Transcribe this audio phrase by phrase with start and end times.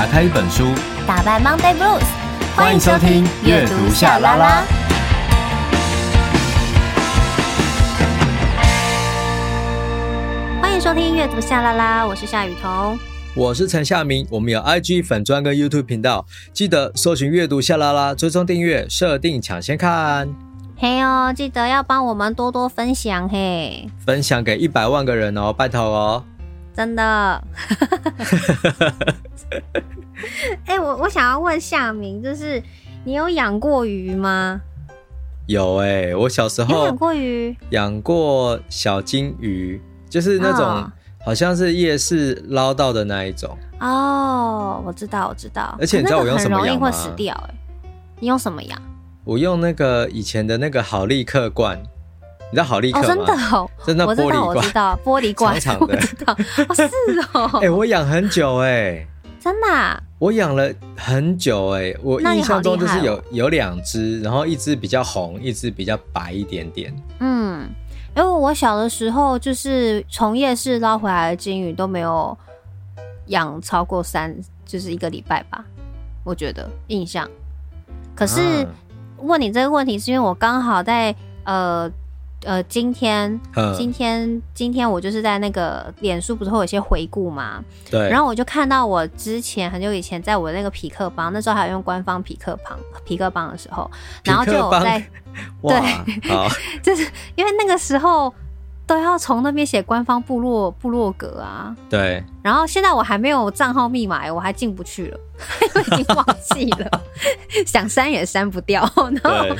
[0.00, 0.64] 打开一本书，
[1.06, 2.00] 打败 Monday Blues。
[2.56, 4.64] 欢迎收听阅读夏拉拉。
[10.62, 12.98] 欢迎收听阅读夏拉拉，我是夏雨桐，
[13.34, 14.26] 我是陈夏明。
[14.30, 16.24] 我们有 IG 粉专跟 YouTube 频道，
[16.54, 20.26] 记得搜寻阅读夏拉拉，追踪订阅，设定抢先看。
[20.78, 26.24] 嘿哦，记得要帮我们多多分享嘿，分享给一百万个人哦，拜托哦。
[26.74, 27.02] 真的，
[30.64, 32.62] 哎、欸，我我想要问夏明，就是
[33.04, 34.60] 你有养过鱼吗？
[35.46, 40.92] 有哎、欸，我小时候养过鱼，养过小金鱼，就是那种、哦、
[41.24, 43.58] 好像是夜市捞到的那一种。
[43.80, 45.76] 哦，我知道，我知道。
[45.80, 46.66] 而且你知道我用什么养吗？
[46.66, 47.54] 容易会死掉哎、欸。
[48.20, 48.80] 你用什么养？
[49.24, 51.82] 我用那个以前的那个好利克罐。
[52.50, 53.06] 你知道好立克吗？
[53.06, 56.34] 哦、真的哦，真的玻璃罐，我知道，玻璃罐，长长的，我知道，
[56.68, 56.82] 哦是
[57.32, 59.06] 哦， 哎、欸，我养很久哎、欸，
[59.38, 66.92] 真的、啊，我养了很久哎、欸，我印象中就是有、哦、有两只，然后一只比较红，一只比较白一点点。
[67.20, 67.68] 嗯，
[68.16, 72.36] 因为我小的时候就是从夜市捞回来的金鱼都没有
[73.26, 74.34] 养超过三，
[74.66, 75.64] 就是一个礼拜吧，
[76.24, 77.30] 我觉得印象。
[78.16, 78.66] 可是、啊、
[79.18, 81.88] 问你这个问题，是因为我刚好在呃。
[82.44, 83.40] 呃，今天，
[83.76, 87.62] 今天，今天我就是在那个脸书，不是会有些回顾嘛？
[87.90, 88.08] 对。
[88.08, 93.90] 然后我就看到我之前很久以前在我那个匹克邦，那时候还有用官方匹克邦，匹克邦的时候，
[94.24, 94.98] 然后就有在，
[95.62, 95.80] 对，
[96.82, 98.32] 就是因为那个时候。
[98.90, 102.24] 都要从那边写官方部落部落格啊，对。
[102.42, 105.20] 然后现在我还没有账号密码，我还进不去了，
[105.76, 107.02] 我已经忘记了，
[107.64, 108.80] 想删也删不掉。
[109.22, 109.56] 然后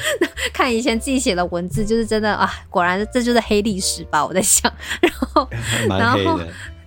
[0.53, 4.27] 看以前自己写的文字，就是真的啊，果然这就是黑历史吧？
[4.27, 4.69] 我在想，
[5.00, 5.48] 然后
[5.89, 6.41] 然后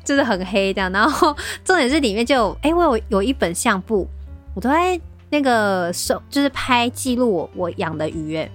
[0.03, 0.91] 就是很黑这样。
[0.91, 4.05] 然后重点是里面就有，哎、欸，我有有一本相簿，
[4.53, 8.51] 我都在那个手就是拍记录我我养的鱼哎。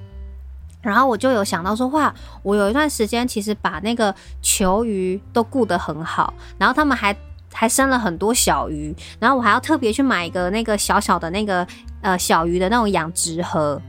[0.81, 7.14] 然后我就有想到说，哇，我有一段时间其实把那个球鱼都顾得很好，然后他们还
[7.52, 11.67] 还生了很多小鱼，然后我还要特别去买一个那个小小的那个
[12.01, 13.80] 呃小鱼的那种养殖盒，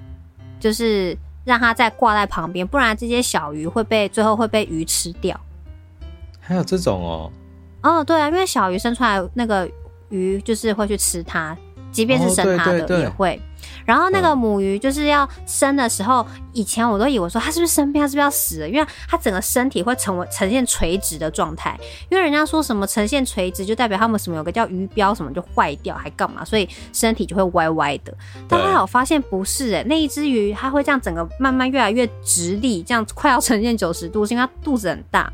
[0.60, 1.16] 就是
[1.46, 5.40] 让它再挂在旁边，不然这些小鱼会被最后会被鱼吃掉。
[6.40, 7.32] 还有这种哦？
[7.84, 9.70] 哦，对啊，因为小鱼生出来那个
[10.10, 11.56] 鱼就是会去吃它，
[11.92, 13.40] 即便是生它的也会。
[13.90, 16.24] 然后那个母鱼就是要生的时候，
[16.54, 18.70] 以前我都以为说它是不是生病，它是不是要死了？
[18.70, 21.76] 因为它整个身体会成为呈现垂直的状态，
[22.08, 28.14] 因为人家说什么呈现垂直就代表他们什么有个叫鱼标什么就坏掉还干嘛，所以身体就会歪歪的。
[28.48, 35.34] 但后来我发现不是哎、欸，那一只鱼它会这样整个慢慢越来越直立，这样快要呈现九十度，是因为它肚子很大，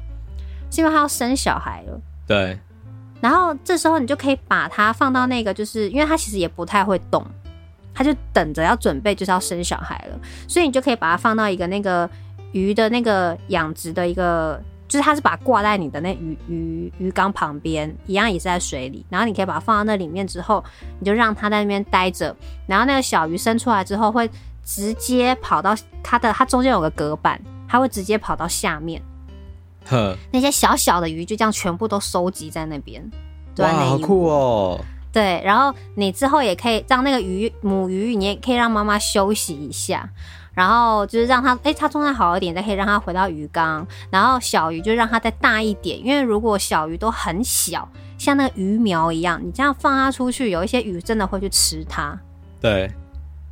[0.72, 2.00] 是因为它要生小孩了。
[2.26, 2.58] 对。
[3.20, 7.22] 然后这时候你就可以把它放到那个，就是因为它其实也不太会动。
[7.96, 12.08] 他就等着要准备，就是要生小孩了，所以你就可以把它放到一个那个
[12.52, 20.64] 鱼的那个养殖的一个，就是它是把它挂在你的那鱼鱼鱼缸旁边，一样也是在水里，然后你可以把它放到那里面之后，
[21.00, 22.36] 你就让它在那边待着，
[22.68, 24.30] 然后那个小鱼生出来之后会
[24.64, 25.74] 直接跑到
[26.04, 29.02] 它的，它中间有个隔板，它会直接跑到下面，
[29.86, 33.10] 呵，那些小小的鱼就这样全部都收集在那边，
[33.56, 34.80] 对，好酷哦！
[35.16, 40.10] 对，然后你之后也可以让那个鱼母鱼，你也可以让妈妈休息一下，
[40.54, 43.88] 然后就是让它，哎，它状态好一点，再可以让它回到鱼缸。
[44.10, 47.88] 然后小鱼就让它再大一点，因为如果小鱼都很小，
[48.18, 52.20] 像那个鱼苗一样，你这样放它出去，有一些鱼真的会去吃它。
[52.60, 52.92] 对，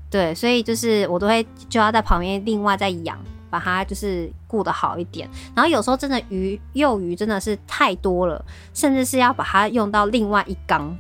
[0.10, 3.18] 对，所以就是我都会就要在旁边另外再养，
[3.50, 5.30] 把它就是顾得好一点。
[5.56, 8.44] 然后有时候真的鱼幼鱼真的是太多了，
[8.74, 10.94] 甚至是要把它用到另外一缸。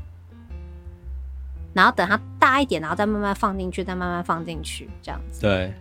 [1.73, 5.41] 然后等它大一点，然后再慢慢放进去，再慢慢放进去，这样子。
[5.41, 5.73] 对。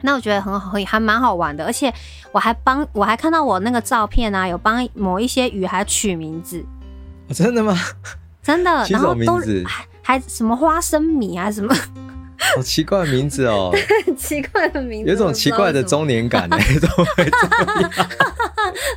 [0.00, 1.64] 那我觉得很好，还蛮好玩的。
[1.64, 1.92] 而且
[2.30, 6.64] 我还帮我还看到我那个照片啊，有帮某一些鱼还取名字。
[7.30, 7.76] 真的吗？
[8.42, 8.86] 真的。
[8.88, 11.74] 然后都还还什么花生米啊什么？
[12.56, 13.74] 好奇怪的名字哦。
[14.16, 15.10] 奇怪的名字。
[15.10, 17.30] 有种奇怪的中年感哎， 怎么会这
[18.00, 18.08] 样？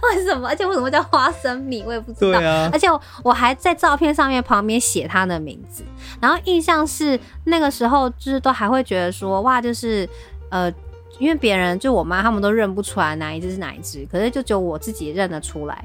[0.03, 0.47] 为什么？
[0.47, 1.83] 而且为什么叫花生米？
[1.85, 2.39] 我也不知道。
[2.39, 2.69] 对啊。
[2.71, 5.83] 而且我我还在照片上面旁边写他的名字，
[6.19, 10.07] 然后印象是那个时候就是都还会觉得说哇，就是
[10.49, 10.71] 呃，
[11.19, 15.83] 因为别人就我妈他们都认不出来哪一只是哪一只，可是就只有我自己认得出来。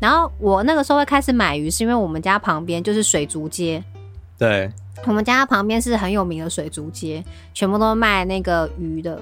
[0.00, 3.82] 然后我那个时候会开始买鱼，是因为我们家旁边就是水族街。
[4.42, 4.70] 对。
[5.04, 9.20] 我们家旁边是很有名的水族街，全部都卖那个鱼的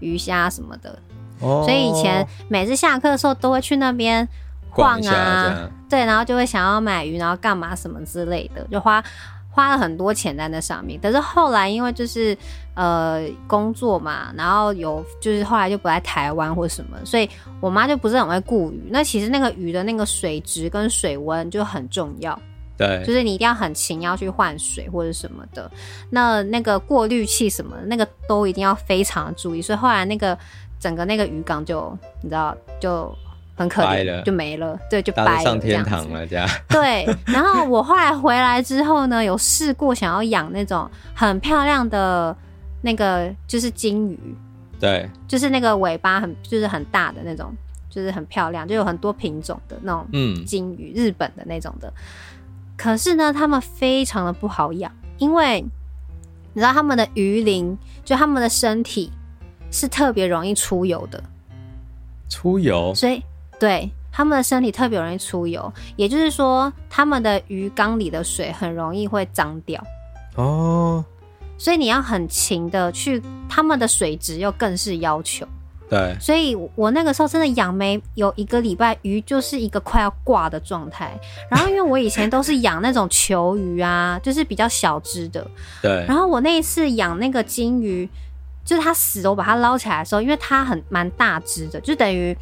[0.00, 0.98] 鱼虾什么的。
[1.38, 4.26] 所以以前每次下课的时候都会去那边
[4.70, 9.02] 逛啊，对，然后就会想要买鱼，然后干嘛什么之类的，就花
[9.50, 11.00] 花了很多钱在那上面。
[11.00, 12.36] 可是后来因为就是
[12.74, 17.28] 呃工作嘛，然后有就是后来就不在台湾或什么，所以
[17.60, 18.88] 我妈就不是很会顾鱼。
[18.90, 22.36] 那其实那个鱼的那个水质跟水温就很重要。
[22.82, 25.70] 对，就是你一定要很勤，要去换水或者什么的。
[26.10, 29.62] 那那个过滤器什么的，那个都一定要非常注意。
[29.62, 30.36] 所以后来那个
[30.80, 33.14] 整个那个鱼缸就你知道就
[33.54, 34.78] 很可怜，就没了。
[34.90, 36.48] 对，就白了，上天堂了这样。
[36.68, 42.36] 对，然后我后来回来之后呢，有试过想要养那种很漂亮的
[42.80, 44.18] 那个就是金鱼。
[44.80, 47.54] 对，就是那个尾巴很就是很大的那种，
[47.88, 51.92] 就是很漂亮，就有很多品种的那种嗯金鱼，嗯、日本的那种的。
[52.76, 55.60] 可是呢，它们非常的不好养，因为
[56.52, 59.12] 你知道它们的鱼鳞，就它们的身体
[59.70, 61.22] 是特别容易出油的。
[62.28, 62.92] 出油？
[62.94, 63.22] 所以
[63.60, 69.82] 对，它们的身体特别容易出油，也就是说，它们的鱼缸里的水很容易会脏掉。
[70.36, 71.04] 哦。
[71.58, 75.46] 所以你要很勤的去，它们的水质又更是要求。
[75.92, 81.12] 对，所以我那个时候真的养没有一个礼拜，鱼就是一个快要挂的状态。
[81.50, 85.46] 然后因为我以前都是养那种球鱼啊，就是比较小只的。
[85.82, 86.06] 对。
[86.08, 88.08] 然后我那一次养那个金鱼，
[88.64, 92.34] 就是它死了，我把它捞起来的时候，因为它很蛮大只的，就等于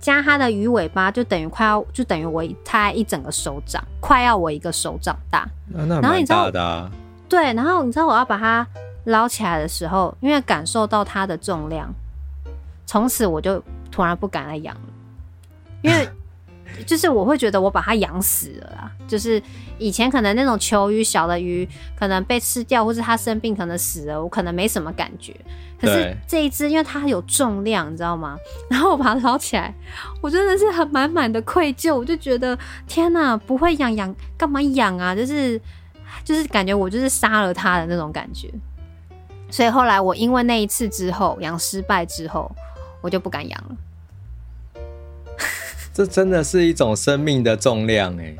[0.00, 5.48] 加它的鱼尾巴，就等于快要就等于我它一整个手掌，快要我一个手掌大。
[5.68, 6.90] 那那蛮大的啊。
[7.28, 8.66] 对，然后你知道我要把它
[9.04, 11.88] 捞起来的时候，因为感受到它的重量。
[12.86, 14.80] 从此我就突然不敢再养了，
[15.82, 16.08] 因为
[16.86, 18.90] 就是我会觉得我把它养死了啦。
[19.08, 19.40] 就是
[19.78, 21.66] 以前可能那种球鱼小的鱼
[21.96, 25.34] 可能被吃掉，或是它生病可能死了，我可能没什么感觉。
[25.80, 28.36] 可是这一只因为它有重量，你知道吗？
[28.68, 29.72] 然后我把它捞起来，
[30.20, 35.14] 我真的是很满满的愧疚，我就觉得天哪，不会养养干嘛养啊？
[35.14, 35.60] 就是
[36.24, 38.52] 就是感觉我就是杀了它的那种感觉。
[39.50, 42.50] 所以后来我因为那一次之后养失败之后。
[43.00, 43.76] 我就不敢养了。
[45.94, 48.34] 这真的是一种生命的重量哎。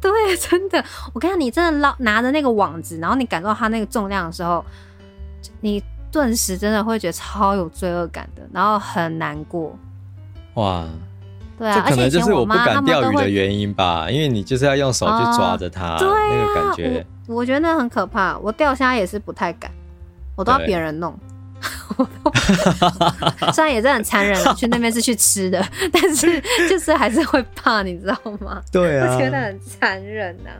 [0.00, 0.82] 对，真的。
[1.12, 4.64] 我看你真的捞拿着那个网子，然后你感受到它那个重量的时候，
[5.60, 9.76] 你顿时真的会觉得超有罪恶感的，然后很难过。
[10.54, 10.86] 哇，
[11.58, 17.36] 对啊，这可能就是我不敢钓鱼的原因吧，因为你就是要用手去抓着它，对、啊，那个感觉我。
[17.36, 18.36] 我觉得那很可怕。
[18.38, 19.70] 我钓虾也是不太敢，
[20.34, 21.16] 我都要别人弄。
[23.52, 28.62] 虽然也是很残忍的，去那边是去吃的，但是 就是还是会怕，你知道吗？
[28.72, 30.50] 对啊，我觉得很残忍呐、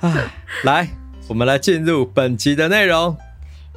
[0.00, 0.30] 啊。
[0.64, 0.88] 来，
[1.28, 3.16] 我们来进入本集的内容。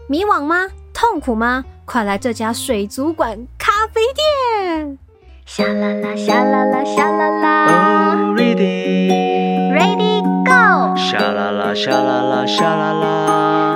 [0.07, 0.67] 迷惘吗？
[0.93, 1.65] 痛苦吗？
[1.85, 4.97] 快来这家水族馆咖啡店！
[5.45, 8.15] 沙啦啦，沙啦啦，沙啦啦。
[8.15, 10.95] Oh, ready, ready, go！
[10.97, 13.74] 沙啦啦，沙啦啦，沙啦啦。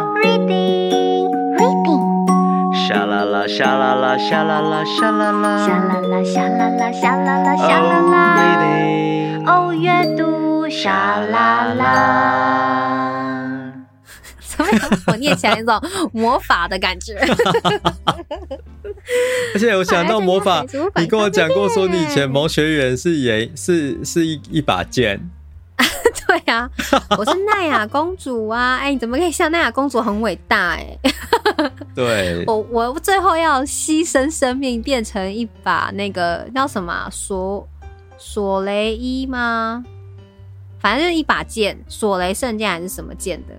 [2.90, 8.36] 沙啦啦，沙啦啦，沙啦啦，沙啦啦，沙啦啦，沙啦啦，沙啦啦，沙啦啦。
[9.46, 13.74] 哦，阅读沙啦啦。
[14.40, 14.82] 怎么样？
[15.06, 15.80] 我念起来一种
[16.14, 17.16] 魔法的感觉。
[19.54, 20.66] 而且我想到魔法，
[20.96, 25.30] 你跟我讲过说你以前萌学园是也是是一一把剑。
[26.30, 26.72] 对呀、啊，
[27.18, 28.78] 我是奈亚公主啊！
[28.82, 31.00] 哎，你怎么可以像奈亚公主很伟大、欸？
[31.02, 31.12] 哎。
[31.96, 37.68] 对，我我最后要牺牲生命变成一把那个叫什么索
[38.16, 39.84] 索雷伊吗？
[40.80, 43.56] 反正就是一把剑，索雷圣剑还是什么剑的？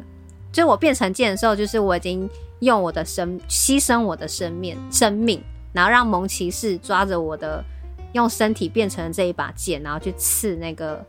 [0.53, 2.31] 就我变成剑的时候，就是我已经
[2.61, 5.43] 用我的生牺牲我的生命生命，
[5.73, 7.65] 然后让蒙骑士抓着我的
[8.13, 11.05] 用身体变成这一把剑，然后去刺那个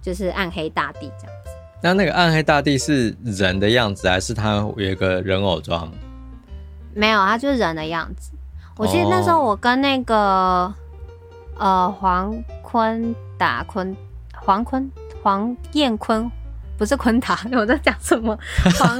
[0.00, 1.50] 就是暗黑大帝这样子。
[1.82, 5.90] 那那个暗黑大帝是人的样子，还是他有一个人偶装？
[6.94, 8.32] 没有，他就是人的样子。
[8.76, 10.74] 我记得那时候我跟那个、哦、
[11.56, 13.96] 呃黄坤达坤
[14.34, 14.90] 黄坤
[15.22, 16.30] 黄燕坤，
[16.78, 18.38] 不是坤达， 我在讲什么？
[18.78, 18.98] 黄，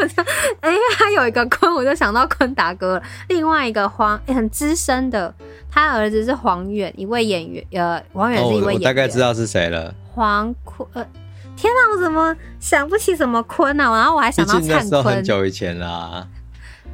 [0.00, 0.22] 我就
[0.60, 3.02] 哎，他有一个坤，我就想到坤达哥了。
[3.28, 5.32] 另外一个黄很资深的，
[5.70, 7.64] 他儿子是黄远，一位演员。
[7.72, 9.94] 呃，黄远是一位演员、哦，我大概知道是谁了。
[10.14, 11.06] 黄坤，呃，
[11.56, 13.96] 天哪，我怎么想不起什么坤呢、啊？
[13.96, 16.26] 然后我还想到灿坤，很久以前啦。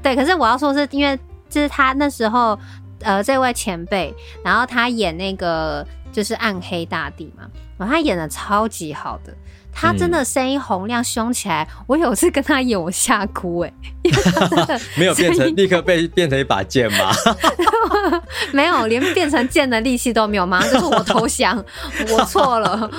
[0.02, 2.58] 对，可是我要说，是因为就是他那时候，
[3.00, 7.44] 呃，这位前辈，然后他演那个就是暗黑大帝嘛，
[7.78, 9.32] 然后他演的超级好的，
[9.74, 11.66] 他真的声音洪亮，凶起来。
[11.86, 17.10] 我有次跟他演，我吓哭哎， 因为他真的没有变成立刻被变成一把剑吗？
[18.52, 20.62] 没有，连变成剑的力气都没有吗？
[20.68, 21.62] 就是我投降，
[22.10, 22.90] 我错了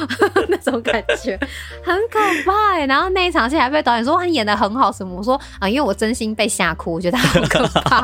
[0.50, 1.40] 那种感觉，
[1.84, 2.86] 很可怕哎。
[2.86, 5.16] 然后那一场戏还被导演说，他演的很好什么？
[5.16, 7.98] 我说啊，因为我真心被吓哭，我觉得好可怕。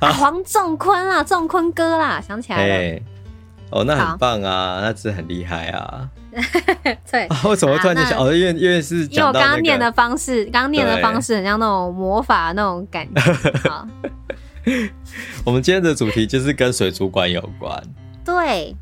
[0.00, 2.74] 啊、黄仲坤啊，仲坤哥啦，想起来了。
[2.74, 3.02] 欸、
[3.70, 6.08] 哦，那很棒啊，那真的很厉害啊。
[7.10, 8.18] 对，啊、为什么会突然间想？
[8.18, 13.20] 哦，因为因为是、那个，因为我刚刚念的方式，刚念的方式很像那种魔法那种感觉。
[13.68, 13.86] 好，
[15.44, 17.82] 我们今天的主题就是跟水族馆有关。
[18.24, 18.74] 对，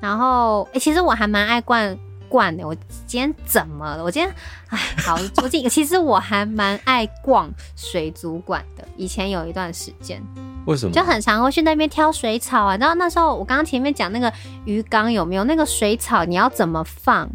[0.00, 1.96] 然后哎、欸，其实我还蛮爱逛
[2.28, 2.66] 逛的。
[2.66, 2.74] 我
[3.06, 4.02] 今天怎么了？
[4.02, 4.34] 我今天
[4.70, 8.86] 哎，好，我今其实我还蛮爱逛水族馆的。
[8.96, 10.20] 以前有一段时间。
[10.68, 10.92] 为什么？
[10.92, 14.30] 就很常会去那边挑水草啊，然后那时候我刚刚前面讲那个
[14.66, 17.26] 鱼缸有没有那个水草，你要怎么放，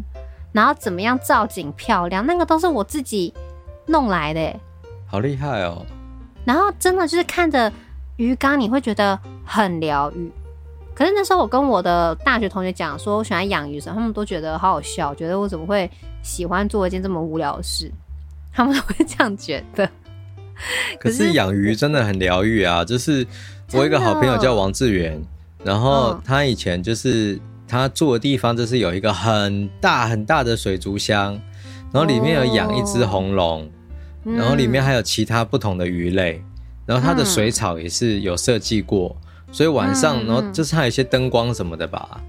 [0.52, 3.34] 然后怎么样造景漂亮，那个都是我自己
[3.86, 4.56] 弄来的，
[5.08, 5.84] 好厉害哦！
[6.44, 7.72] 然后真的就是看着
[8.18, 10.30] 鱼缸，你会觉得很疗愈。
[10.94, 15.90] 可是那时候我跟我的大学同学讲说，我喜欢养鱼的时候，他们都觉得好好笑，觉得我怎么会
[16.22, 17.90] 喜欢做一件这么无聊的事，
[18.52, 19.90] 他们都会这样觉得。
[21.00, 22.84] 可是养鱼真的很疗愈啊！
[22.84, 23.26] 就是
[23.72, 25.20] 我有一个好朋友叫王志远，
[25.64, 31.40] 然后他以前就是他住的地方就是有一个很大很大的水族箱，
[31.92, 33.68] 然后里面有养一只红龙，
[34.24, 36.42] 然后里面还有其他不同的鱼类，
[36.86, 39.16] 然后它的水草也是有设计过，
[39.50, 42.20] 所以晚上然后就是还有一些灯光什么的吧，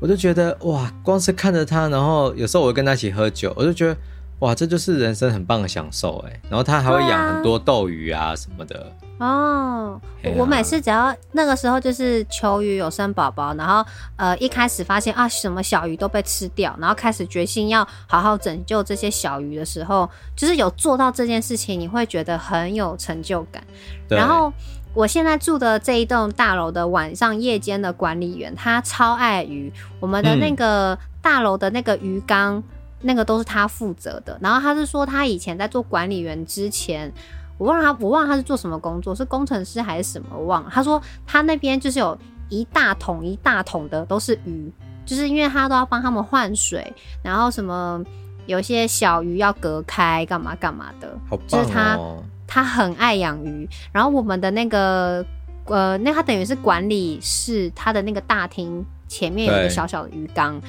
[0.00, 3.96] 我就觉得哇，光是看着他，然后有时候我会跟他一起喝酒，我就觉得。
[4.42, 6.40] 哇，这就是人生很棒的享受哎！
[6.50, 10.00] 然后他还会养很多斗鱼啊什么的哦。
[10.36, 23.62] 我每次只要那个时候就是球鱼有生宝宝，然后呃一开始发现啊什么小鱼都被吃掉，然后开始决心要好好拯救这些小鱼的时候，就是有做到这件事情，你会觉得很有成就感。
[24.08, 24.52] 然后
[24.92, 32.56] 我现在住的这一栋大楼的晚上夜间的管理员，他超爱鱼，我们的那个大楼的那个鱼缸。
[32.56, 32.64] 嗯
[33.02, 37.12] 那个都是他负责的，然后他是说他以前在做管理员之前，
[37.58, 40.70] 我忘了他，我忘了他是做什么工作，是工程师还是什么，我忘了。
[40.72, 42.16] 他说他那边就是有
[42.48, 44.72] 一大桶一大桶的都是鱼，
[45.04, 46.92] 就是因为他都要帮他们换水，
[47.22, 48.02] 然后什么
[48.46, 51.08] 有些小鱼要隔开，干嘛干嘛的。
[51.28, 51.48] 好棒哦。
[51.48, 51.98] 就是他
[52.46, 55.24] 他很爱养鱼，然后我们的那个
[55.64, 60.60] 呃，那他等于是管理室，他的那个大厅前面有一个小小的鱼缸。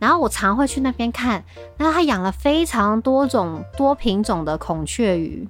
[0.00, 1.44] 然后我常会去那边看，
[1.76, 5.46] 然后他养了非常多种多品种的孔雀鱼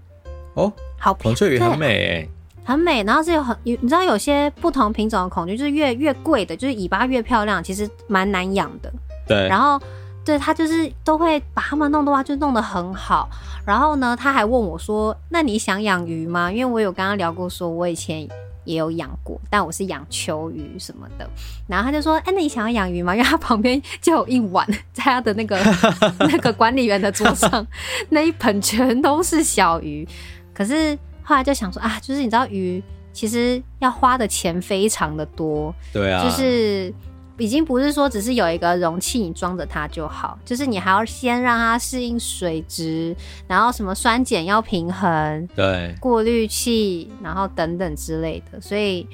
[0.52, 2.28] 哦，好，孔雀鱼很美诶，
[2.64, 3.02] 很美。
[3.04, 8.92] 然后是有很，你知道有些不同品种的孔雀，就是越越贵的，就是尾巴越漂亮，其实蛮难养的。
[9.26, 9.80] 对，然后
[10.24, 13.30] 对他就是都会把它们弄的话，就弄得很好。
[13.64, 18.28] 然后呢，他还问我说：“那你想养鱼吗？”因为我有跟他聊过，说我以前。
[18.64, 21.28] 也有养过，但我是养秋鱼什么的。
[21.66, 25.58] 然后他就说：“哎、欸，那你想要养鱼吗？”因为他旁边就有一碗，在他的那个
[26.20, 27.66] 那个管理员的桌上，
[28.10, 30.06] 那一盆全都是小鱼。
[30.52, 36.92] 可是后来就想说啊，就是你知道鱼其实要花的钱非常的多，对啊，就是。
[37.40, 43.16] 已经不是说只是有一个容器你装着它就好，就是你还要先让它适应水质，
[43.48, 48.60] 然后什么酸碱要平衡，对，过滤器，然后等等之类的。
[48.60, 49.06] 所以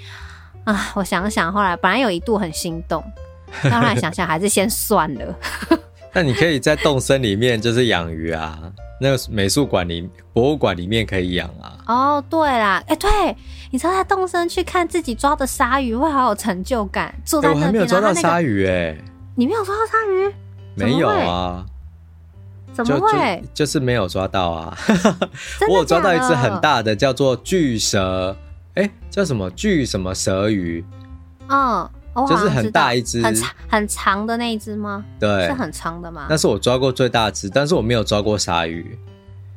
[0.65, 3.03] 啊，我想想，后来本来有一度很心动，
[3.63, 5.39] 但后来想想还是先算了。
[6.13, 8.59] 那你可以在动森里面就是养鱼啊。
[9.01, 11.79] 那个美术馆里、博物馆里面可以养啊。
[11.87, 13.37] 哦，对啦，哎、欸，对，
[13.71, 17.15] 你知道在动身去看自己抓的鲨鱼会好有成就感。
[17.25, 19.05] 坐在那边、欸、我还没有抓到鲨鱼哎、欸。
[19.35, 20.35] 你没有抓到鲨鱼？
[20.75, 21.65] 没有啊。
[22.73, 23.11] 怎么会？
[23.11, 24.77] 就，就，就是没有抓到啊。
[25.71, 28.37] 我有抓到一只很大的，叫做巨蛇，
[28.75, 30.85] 哎、欸，叫什么巨什么蛇鱼？
[31.49, 31.89] 嗯。
[32.29, 35.05] 就是很大一只，很长很长的那一只吗？
[35.21, 36.27] 对，是很长的吗？
[36.31, 38.99] 那是我抓过最大只，但是我没有抓过鲨鱼。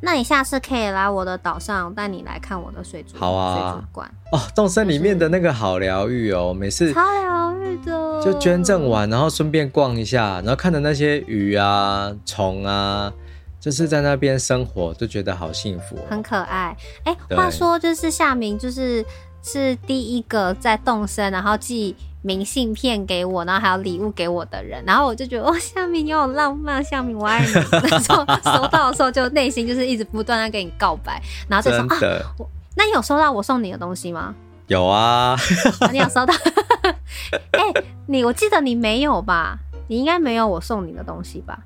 [0.01, 4.39] 那你下次可以来我的岛上，带你来看我的水族好啊，水族馆哦。
[4.56, 13.12] 动森里面的那个好疗愈哦，每次超疗愈的，就捐赠完，然后顺便逛一下，然后看着那些鱼啊、虫啊，
[13.60, 16.75] 就是在那边生活，就觉得好幸福、哦，很可爱。
[17.04, 19.06] 哎、欸，话说就是夏明，就是
[19.44, 21.94] 是第一个在动森，然后寄。
[22.22, 27.52] 明信片给我，然后还有礼物给我的人，然后我就觉得 哦，夏明你好浪漫，夏明我爱你。
[27.54, 31.98] 那时候收到的时候，就内心就是一直不断的跟你告白，然后就说啊，
[32.38, 34.36] 我那你有收到我送你的东西吗？
[34.68, 35.36] 有啊，
[35.82, 36.34] 啊你有收到？
[37.52, 39.58] 哎、欸，你我记得你没有吧？
[39.88, 41.58] 你应该没有我送你的东西吧？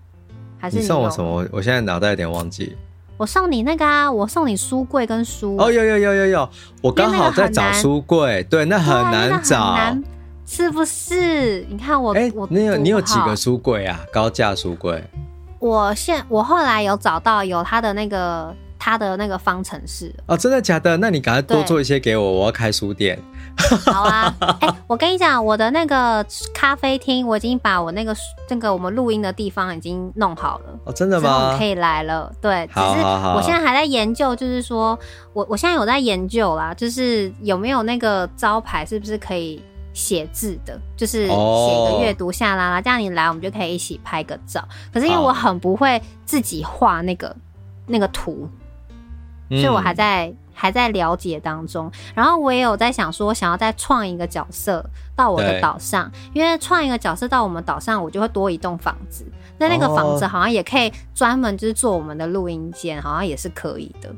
[0.58, 1.30] 还是你送我什么？
[1.30, 2.78] 我我现在脑袋有点忘记。
[3.18, 5.56] 我送你那个啊，我送你书柜跟书。
[5.58, 6.50] 哦，有有有有有，
[6.82, 9.78] 我刚好在找书柜，对，那很难找，
[10.46, 11.66] 是不是？
[11.70, 14.00] 你看我，哎、欸，我你有你有几个书柜啊？
[14.12, 15.04] 高价书柜。
[15.60, 20.14] 我现我后来有找到有他的那个他的那个方程式。
[20.26, 20.98] 哦，真的假的？
[20.98, 23.18] 那你赶快多做一些给我，我要开书店。
[23.86, 28.14] 好啊， 哎、欸，我跟你讲，我的那个咖啡厅，我已经把我那个
[28.50, 30.80] 那个我们录音的地方已经弄好了。
[30.86, 31.56] 哦，真的吗？
[31.58, 32.30] 可以来了。
[32.42, 33.02] 对，只是
[33.36, 34.98] 我现在还在研究，就是说
[35.34, 44.68] 我我现在有在研究啦，就是有没有那个招牌是不是可以写字的，就是写一个阅读下啦啦这样你来我们就可以一起拍个照。
[44.92, 47.36] 可是因为我很不会自己画那个
[47.88, 48.50] 那个图，
[49.50, 50.28] 所以我还在。
[50.28, 59.26] 嗯还在了解当中，然后我也有在想说，想要再创一个角色到我的岛上，因为创一个角色到我们岛上，我就会多一栋房子。
[59.58, 64.14] 那那个房子好像也可以专门就是做我们的录音间，好像也是可以的。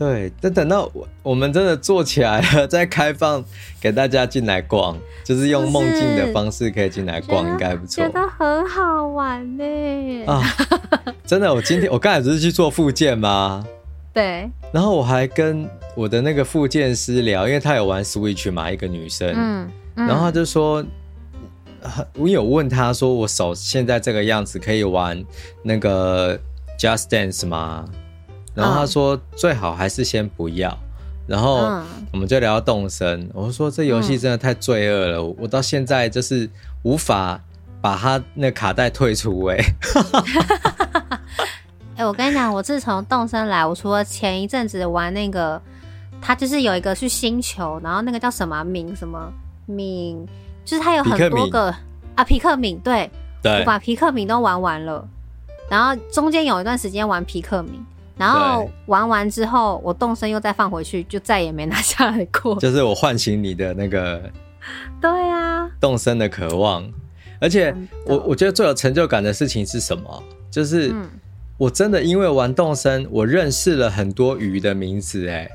[0.00, 3.44] 对，等等到我我们真的做起来了， 再开放
[3.78, 8.02] 给大家进来逛，就是用梦境的方式可以进来逛，应该不错。
[8.02, 10.24] 觉得很好玩呢。
[10.26, 10.42] 啊，
[11.26, 13.62] 真的，我今天我刚才不是去做复健吗？
[14.14, 20.82] 对，然后我还跟我的那个复健师聊，因为他有玩 Switch 嘛，一个女生，嗯，嗯，然后他就说，
[22.14, 25.22] 我有问他说，我手现在这个样子可以玩
[25.62, 26.40] 那个
[26.78, 27.84] Just Dance 吗？
[28.60, 30.76] 然后他说最好还是先不要，
[31.26, 36.48] 然后我们就聊到动森，我说这游戏真的太罪恶了，我到现在就是
[36.82, 37.40] 无法
[37.80, 39.56] 把他那卡带退出， 哎。
[41.96, 45.60] 哎、欸，我跟你讲，我自从动身来，我除了前一阵子玩那个，
[46.20, 49.30] 他就是有一个去星球，然后那个叫什么敏什么
[49.66, 50.26] 敏，
[50.64, 51.74] 就是他有很多个
[52.14, 53.10] 啊皮克敏，对，
[53.42, 55.06] 对，我把皮克敏都玩完了，
[55.68, 57.84] 然后中间有一段时间玩皮克敏，
[58.20, 62.54] 然后玩完之后，我动身又再放回去，就再也没拿下来过。
[62.60, 64.22] 就是我唤醒你的那个，
[65.00, 66.88] 对啊，动身的渴望，
[67.40, 67.74] 而且
[68.06, 70.22] 我我觉得最有成就感的事情是什么？
[70.50, 70.90] 就是。
[70.92, 71.08] 嗯
[71.60, 75.46] 我真的因为玩动身，我认识了很多鱼的名字，哎，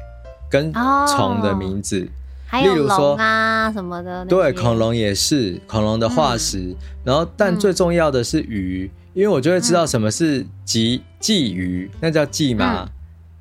[0.51, 2.09] 跟虫的名字，哦、
[2.45, 4.23] 还有龙啊什么的。
[4.25, 6.59] 对，恐龙也是恐龙的化石。
[6.59, 6.75] 嗯、
[7.05, 12.81] 然后，但最重要的是鱼，嗯、因为我就会知道什么是鲫鲫鱼，那叫鲫吗？
[12.85, 12.89] 嗯、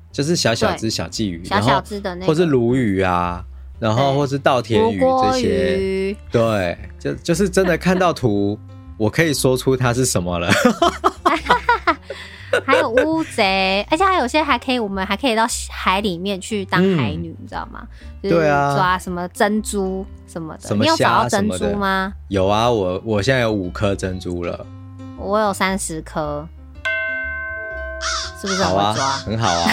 [0.09, 3.43] 就是小小只小鲫鱼，小小只的那个，或是鲈鱼啊，
[3.77, 6.15] 然后或是稻田鱼这些。
[6.31, 8.57] 对，就就是真的看到图，
[8.97, 10.49] 我可以说出它是什么了。
[12.65, 17.85] 还有乌贼，而且还有些还可以，我们还可以到海里面去当海女，嗯、你知道吗？
[18.23, 20.69] 就是抓什么珍珠什么的。
[20.69, 22.13] 什么你有找到珍珠吗？
[22.29, 24.65] 有啊，我我现在有五颗珍珠了。
[25.25, 26.47] 我有三十颗，
[28.39, 28.93] 是不是很会抓？
[28.93, 29.71] 好啊，很好啊。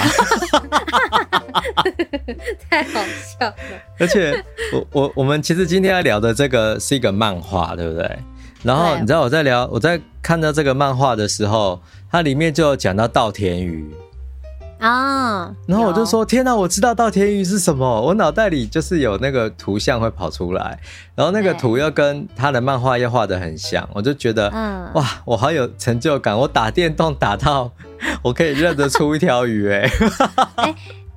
[2.70, 3.54] 太好笑了。
[3.98, 8.18] 而且我我我们其实今天要聊的这个是一个漫画，对不对？
[8.62, 11.78] 然后你知道我在聊，我在看到这个漫画的时候，
[12.10, 13.92] 它里面就有讲到稻田鱼
[14.82, 15.54] 啊。
[15.66, 20.78] 然后我就说：“天哪，我知道稻田鱼是什么！”我脑袋里就是有那个图像会跑出来，
[21.14, 26.36] 然后那个图又跟他的漫画又画得很像，我就觉得，嗯，哇，我好有成就感！
[26.36, 27.70] 我打电动打到
[28.22, 29.88] 我可以认得出一条鱼， 哎。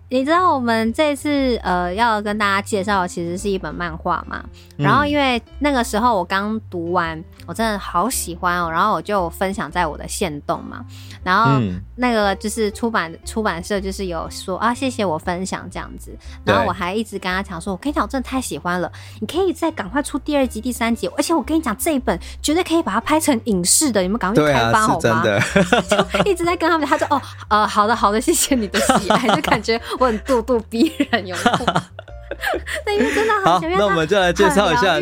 [0.10, 4.44] 你知道我们这次呃要跟大家介绍的其实是一本漫画嘛？
[4.78, 10.86] 然后因为那个时候我刚读完，我真的好喜欢哦，然后我就分享在我的线动嘛。
[11.24, 11.60] 然后
[11.96, 16.16] 那个就是出版出版社就是有说啊，谢谢我分享这样子。
[16.46, 21.10] 然后我还一直跟他讲说，我跟你讲，我真的太喜欢了，你可以再赶快出第二集、第三集。
[21.18, 25.24] 而且我跟你讲，这一本绝对可以把它拍成影视的，你们赶快去开发好吗？
[25.90, 29.82] 就一直在跟他们，他说哦呃好的好的，谢谢你的喜爱， 就感觉。
[30.00, 31.58] 我很咄咄逼人，有没有？
[32.86, 33.60] 对，因为真的好。
[33.62, 35.00] 那我们就来介绍一下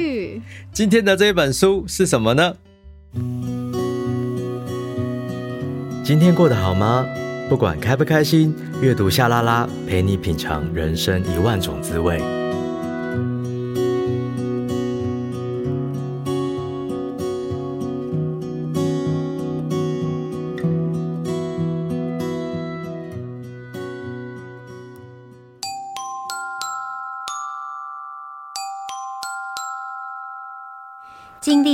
[0.72, 2.56] 今天的这一本书是什么呢？
[6.04, 7.06] 今天过得好吗？
[7.50, 12.43] 不管开不开心，阅读夏 LaLa 陪你品尝人生一万种滋味。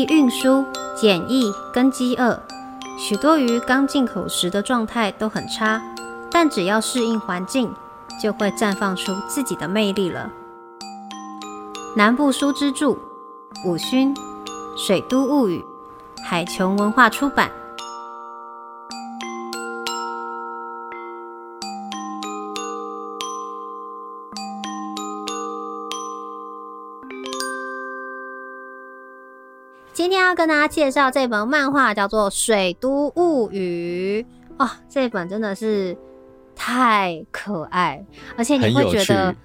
[0.06, 2.40] 运输、检疫跟饥饿，
[2.98, 5.82] 许多鱼刚进口时的状态都很差，
[6.32, 7.74] 但只要适应环境，
[8.22, 10.30] 就会绽放出自己的魅力了。
[11.96, 12.98] 南部书之助，
[13.66, 14.16] 五勋，
[14.78, 15.64] 水都物语，
[16.24, 17.52] 海琼文化出版。
[30.30, 34.24] 要跟大家介绍这本漫画，叫做《水都物语》
[34.63, 35.98] 哦，这本真的是
[36.56, 38.06] 太可爱，
[38.38, 39.36] 而且你会觉得，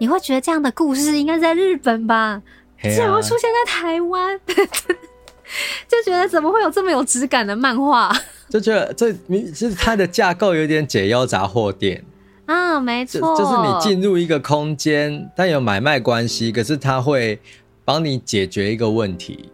[0.00, 2.42] 你会觉得这样的故事应该在日本吧？
[2.82, 4.40] 怎么、啊、出现在台湾？
[5.86, 8.12] 就觉得怎么会有这么有质感的漫画？
[8.48, 12.04] 就觉得这你是它的架构有点解忧杂货店
[12.46, 17.38] 啊，没错，就是你进入一个空间，但有买卖关系，可是它会
[17.84, 19.51] 帮你解决一个问题。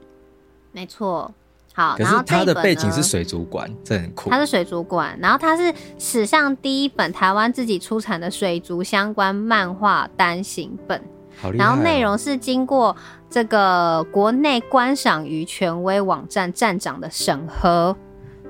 [0.73, 1.33] 没错，
[1.75, 4.31] 好，可是它的背景是水族馆，这很酷。
[4.31, 11.03] 它是水族馆，然后它是史上第一本台湾自己出产的水族相关漫画单行本。
[11.41, 11.67] 好厉害哦。
[11.67, 12.95] 然后内容是经过
[13.31, 17.97] 这个国内观赏鱼权威网站站长的审核，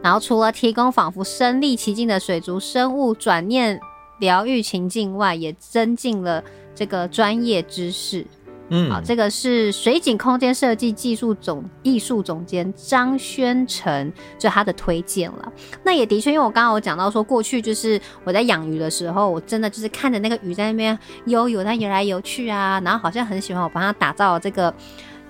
[0.03, 3.79] 然后除了提供仿佛身历其境的水族生物转念
[4.21, 6.43] 疗愈情境外，也增进了
[6.75, 8.27] 这个专业知识。
[8.71, 15.53] 嗯，好，这个是水景空间设计技术总艺术总监张宣成，就他的推荐了。
[15.83, 24.75] 那也的确，因为我刚刚有讲到说，过去就是我在养鱼的时候，我真的就是看着那个鱼在那边悠游，它游来游去啊，然后好像很喜欢我帮他打造这个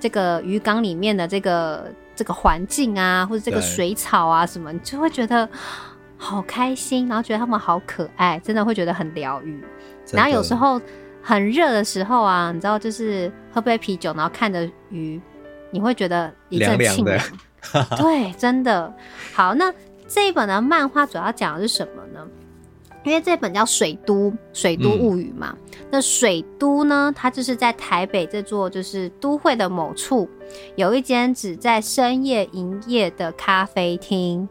[0.00, 5.48] 这个鱼缸里面的这个这个环境啊，或者这个水草啊什么，你就会觉得
[6.16, 9.62] 好开心，然后觉得它们好可爱，真的会觉得很疗愈。
[10.10, 10.80] 然后有时候。
[11.28, 15.20] 很热的时候啊，你知道，就是喝杯啤酒，然后看着鱼，
[15.70, 17.22] 你会觉得一阵清凉。
[17.98, 18.90] 对， 真的。
[19.34, 19.70] 好，那
[20.06, 22.26] 这一本的漫画主要讲的是什么呢？
[23.04, 25.54] 因为这本叫《水都水都物语》嘛。
[25.54, 30.26] 嗯、那水都呢，它就是在台北这座就是都会的某处，
[30.76, 34.48] 有一间只在深夜营业的咖啡厅。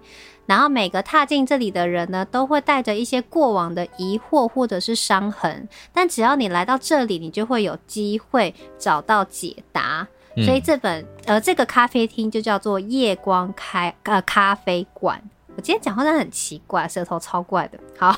[0.48, 10.08] 然后每个踏进这里的人呢，都会带着一些过往的疑惑或者是伤痕，但只要你来到这里，你就会有机会找到解答。
[10.36, 15.22] 嗯、所以这本呃这个咖啡厅就叫做夜光开呃咖啡馆。
[15.56, 17.80] 我今天讲话真的很奇怪，舌头超怪的。
[17.98, 18.16] 好，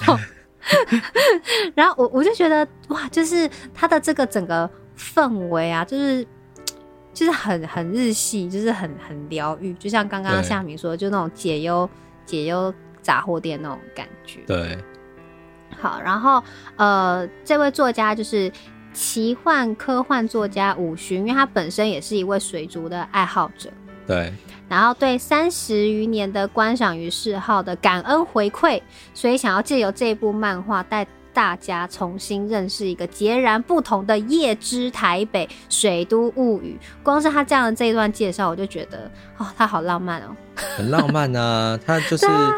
[1.73, 6.27] 然后我我就觉得哇，就是它的这个整个氛围啊，就是
[7.13, 11.89] 就是很很日系，就是很很疗愈，就像刚刚夏明说的，就那种解忧。
[12.29, 14.77] 解忧杂货店那种感觉，对，
[15.81, 16.43] 好，然后
[16.75, 18.51] 呃，这位作家就是
[18.93, 23.71] 奇幻科幻作家伍勋，因为他本身也是一位水族的爱好者，
[24.05, 24.31] 对，
[24.67, 28.79] 然后对三十余年的观赏与嗜好的感恩回馈，
[29.15, 31.07] 所以想要借由这部漫画带
[31.39, 36.77] 大家重新认识一个截然不同的夜之台北水都物语。
[37.01, 40.35] 光是他这样的这一段介绍，我就觉得哦，他好浪漫哦，
[40.75, 41.79] 很浪漫啊。
[41.87, 42.53] 他就是、啊、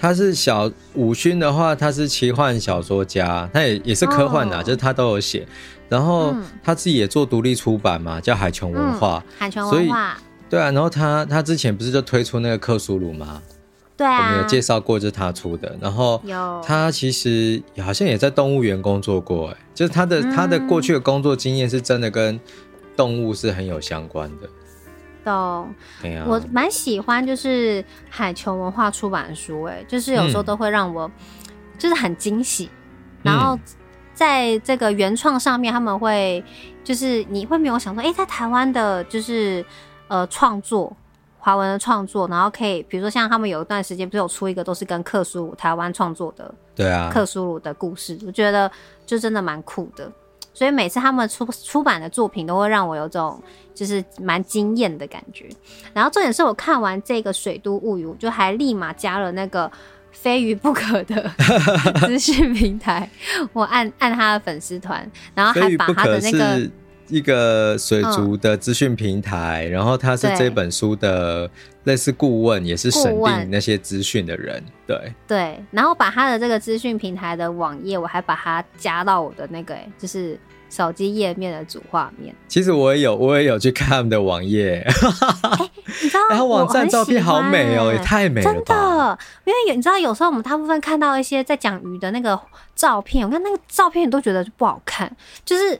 [0.00, 5.46] 他是小武勋的话，他是奇幻小说家，他也也是科幻的、就是他都有写。
[5.90, 10.16] 然后他自己也做独立出版嘛，叫海琼文化，嗯、海琼文化。
[10.48, 13.42] 对啊，然后他他之前不是就推出那个克苏鲁吗？
[13.96, 15.76] 对啊，我们有介绍过，就是他出的。
[15.80, 16.20] 然后
[16.64, 22.40] 他其实好像也在动物园工作过，哎，就是他的、嗯、他的过去的工作经验是真的跟
[22.96, 24.48] 动物是很有相关的。
[25.24, 31.08] 懂，啊，我蛮喜欢就是海琼文化出版书，哎，就是有时候都会让我
[31.78, 32.68] 就是很惊喜。
[33.22, 33.56] 嗯、然后
[34.12, 36.42] 在这个原创上面，他们会
[36.82, 39.64] 就是你会没有想说，哎，在台湾的就是
[40.08, 40.96] 呃创作。
[41.44, 48.70] 华文的创作，然后可以，比如说像他们有一段时间不是有出一个都是跟克苏鲁台湾创作的，对啊，克苏鲁的故事，我觉得
[49.04, 50.10] 就真的蛮酷的。
[50.54, 53.38] 所以每次他们出出版的作品都会让我有这种
[53.74, 55.46] 就是蛮惊艳的感觉。
[55.92, 59.70] 然后重点是我看完这个《水都物语》，我就还立马加了那个
[60.12, 61.30] 非鱼不可的
[62.06, 63.10] 资讯平台，
[63.52, 66.70] 我按按他的粉丝团，然后还把他的那个。
[67.08, 71.48] 一个水族的资讯平台，嗯、然后他是这本书的
[71.84, 74.62] 类似顾问，也是审定那些资讯的人。
[74.86, 80.38] 对对，然后把他的这个资讯平台的网页，我还把它加到我的那个，就是
[80.70, 82.34] 手机页面的主画面。
[82.48, 84.82] 其实我也有，我也有去看他们的网页。
[84.86, 85.70] 欸、
[86.02, 89.18] 你知道， 然后网站照片好美哦，也太美了，真的。
[89.44, 92.40] 因为有你知道，有时候我们大部分看到一些在讲鱼的那个
[92.74, 95.14] 照片，我看那个照片，你都觉得不好看，
[95.44, 95.78] 就是。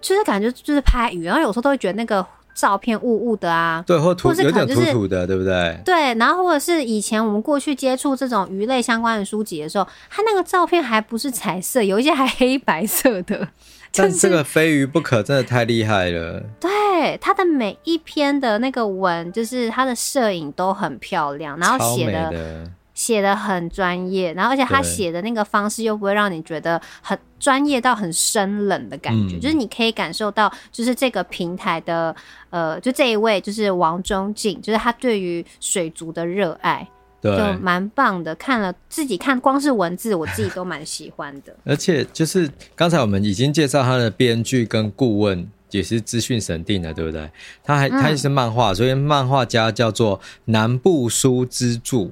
[0.00, 5.78] 就是感觉就是拍鱼，然后有时候都会觉得那个照片雾雾的啊，对，或土或是可能、就是、有点土土的，对不对？
[5.84, 13.48] 对，然后或者是以前我们过去接触这种鱼类相关的书籍的时候，它那个照片还不是彩色，有一些还黑白色的。
[13.92, 16.42] 但这个非鱼不可真的太厉害了。
[16.60, 22.70] 对，它的每一篇的那个文，就是它的摄影都很漂亮，然后写的。
[22.96, 32.16] 写的很专业，然后而且他写的那个方式又不会让你觉得很专业到很生冷的感觉，嗯、就是你可以感受到，就是这个平台的
[32.48, 36.88] 呃，就这一位就是王中进，就是他对于水族的热爱，
[37.20, 38.34] 对，就蛮棒的。
[38.36, 41.54] 看了自己看，光是文字我自己都蛮喜欢的。
[41.66, 47.30] 而且就是刚才我们已经介绍他的编剧跟顾问也是资讯审定的，对不对？
[47.62, 52.10] 他还他也是漫画，所以漫画家叫做南部书之助。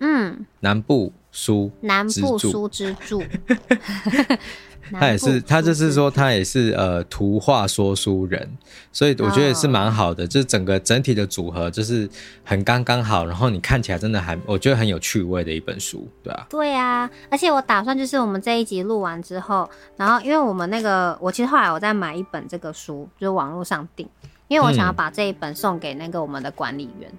[0.00, 3.22] 嗯，南部书，南部书之助，
[4.92, 8.48] 他也是，他就是说，他也是呃，图画说书人，
[8.90, 12.08] 所以我觉得也是蛮好的，就是整个整体的组合就是
[12.42, 24.08] 很刚刚好，然后你看起来真的还，我觉得很有趣味的一本书，对啊，对啊，而且我打算就是我们这一集录完之后，然后因为我们那个，我其实后来我再买一本这个书，就是网络上订，
[24.46, 27.12] 因为我想要把这一本送给那个我们的管理员，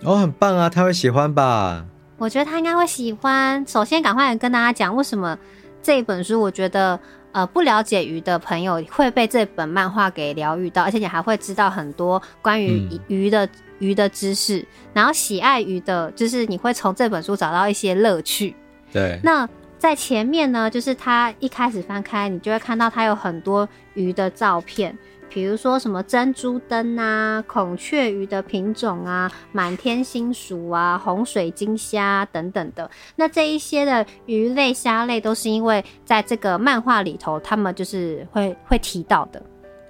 [0.00, 1.84] 嗯、哦，很棒啊，他会喜欢吧？
[2.18, 3.64] 我觉得他应该会喜欢。
[3.66, 5.38] 首先，赶快跟大家讲为什么
[5.82, 6.98] 这一本书，我觉得
[7.32, 13.50] 呃不了解鱼的朋友会被这本漫画给疗愈到，而且你还会知道很多关于鱼的、嗯、
[13.80, 14.64] 鱼的知识。
[14.94, 18.56] 然后喜爱鱼的，就是你会从这本书找到一些乐趣。
[18.90, 19.20] 对。
[19.22, 19.46] 那
[19.86, 24.98] 在前面呢，就是他一开始翻开，你就会看到他有很多鱼的照片。
[25.28, 39.40] 比如说什么珍珠灯啊、孔雀鱼的品种啊、满天星鼠啊、红水晶虾等等的，那这一些的鱼类、虾类都是因为在这个漫画里头，他们就是会会提到的。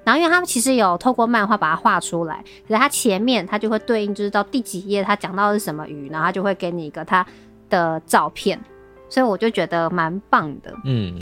[0.05, 7.27] 然后，因为他们其实有透过漫画把它画出来，可是它前面它就会对应，就是到第几页它讲到的是什么鱼，然后它就会给你一个它
[7.71, 8.61] 的照片，
[9.09, 10.75] 所以我就觉得蛮棒的。
[10.85, 11.19] 嗯。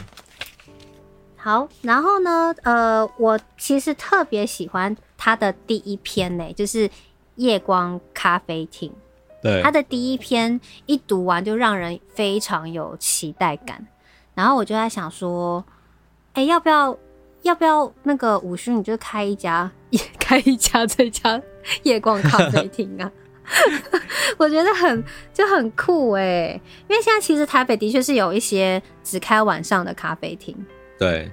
[1.36, 6.88] 好，然后呢，呃，我其实特别喜欢他的第一篇呢，就是
[7.36, 8.90] 《夜光咖啡厅》。
[9.42, 13.86] 对，他的第一篇一读完就让人非常有期待感。
[14.34, 15.62] 然后我就在想说，
[16.32, 16.96] 哎，要不要，
[17.42, 21.42] 要不要那个五勋，你就开一家，也 开一家这家
[21.82, 23.12] 夜光咖啡厅啊？
[24.38, 30.56] 我觉得很就很酷哎，因为现在其实台北的确是有一些只开晚上的咖啡厅。
[30.98, 31.30] 对，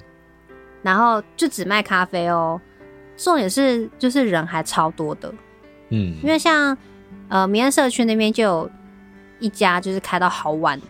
[0.82, 2.60] 然后就只卖咖啡哦。
[3.18, 5.32] 重点是就是人还超多的，
[5.90, 6.76] 嗯，因为像
[7.30, 8.72] 呃民安社区那边就有
[9.40, 10.88] 一家就是开到好晚的，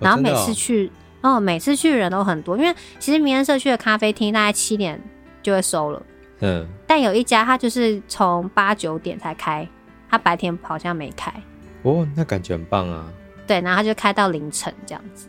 [0.00, 4.98] 然后每次去哦，哦，每次去人都很多，因为其实民安社区的咖啡厅大概七点
[5.42, 6.02] 就会收了，
[6.40, 9.68] 嗯，但有一家它就是从八九点才开，
[10.10, 11.32] 他白天好像没开，
[11.82, 13.12] 哦，那感觉很棒啊，
[13.46, 15.28] 对，然后他就开到凌晨这样子，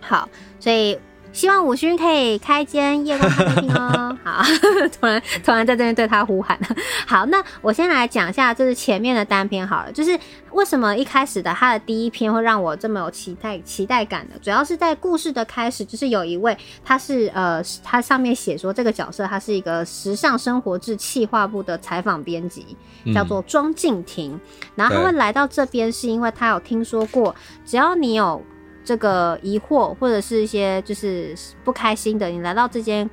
[0.00, 0.28] 好，
[0.58, 0.98] 所以。
[1.32, 4.16] 希望五勋可以开间夜光咖啡厅哦。
[4.22, 4.42] 好，
[5.00, 6.58] 突然突然在这边对他呼喊。
[7.08, 9.90] 好，那我先来讲一下，就是前面的单篇好了。
[9.90, 10.16] 就是
[10.52, 14.34] 为什么一开始的他的第一篇会让我这么有期待期待感呢？
[14.40, 22.76] 主要是在故事的开始，就是有一位他是呃，他上面写说这个角色他是一个时尚生活志企划部的采访编辑，
[23.14, 24.38] 叫做庄敬婷。
[24.74, 28.40] 然后他会来到这边，是因为他有听说过，只要你有。
[28.84, 33.08] 这个疑惑或者是一些就是不开心的，你来到这间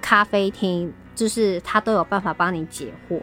[0.00, 3.20] 咖啡厅，就是他都有办法帮你解惑。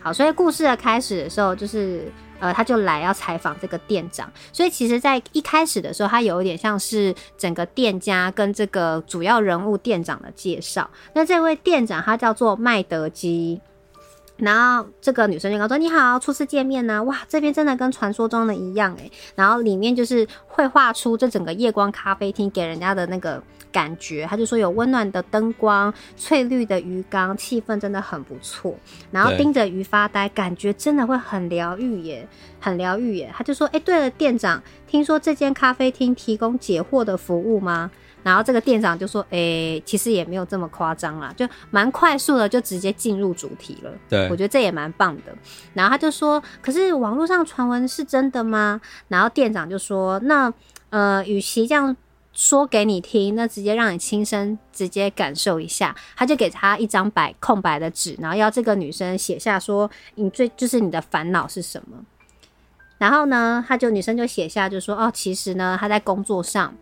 [0.00, 4.30] 好，所以故事的开始的时候，就是呃，他就来要采访这个店长。
[4.52, 10.88] 所以其实，在一开始的时候，他有一点像是整个店家跟这个主要人物店长的介绍。
[11.14, 13.60] 那这位店长他叫做麦德基。
[14.36, 19.10] 然后这个女生就跟我说：“你好，初次见面呢、啊，哇，这边真的跟传说中的一样诶。
[19.36, 24.26] 然后里面就是绘画出这整个夜光咖啡厅给人家的那个感觉。
[24.28, 28.74] 他就说有温暖的灯光、翠绿的鱼缸，气氛真的很不错。
[29.12, 32.26] 然后盯着鱼发呆，感觉真的会很疗愈耶，
[32.58, 33.32] 很疗愈耶。
[33.32, 37.88] 他就说：哎，对了，店长，听说这间咖啡厅提供解惑的服务吗？”
[38.24, 43.92] 然后这个店长就说：“诶、欸，其实也没有这么夸张啦，就蛮快速的，就直接进入主题了。
[44.08, 45.36] 对，我觉得这也蛮棒的。
[45.74, 50.52] 然后他就说：‘可是网络上传闻是真的吗？’然后店长就说：‘那
[50.88, 51.94] 呃，与其这样
[52.32, 61.98] 说给你听，那直接让你亲身直接感受一下。’他就给他一张白空白的纸，然后要这个女生写下说：‘你最就是你的烦恼是什么？’
[62.96, 66.74] 然后呢，他就女生就写下就说：‘哦，其实呢，她在工作上。’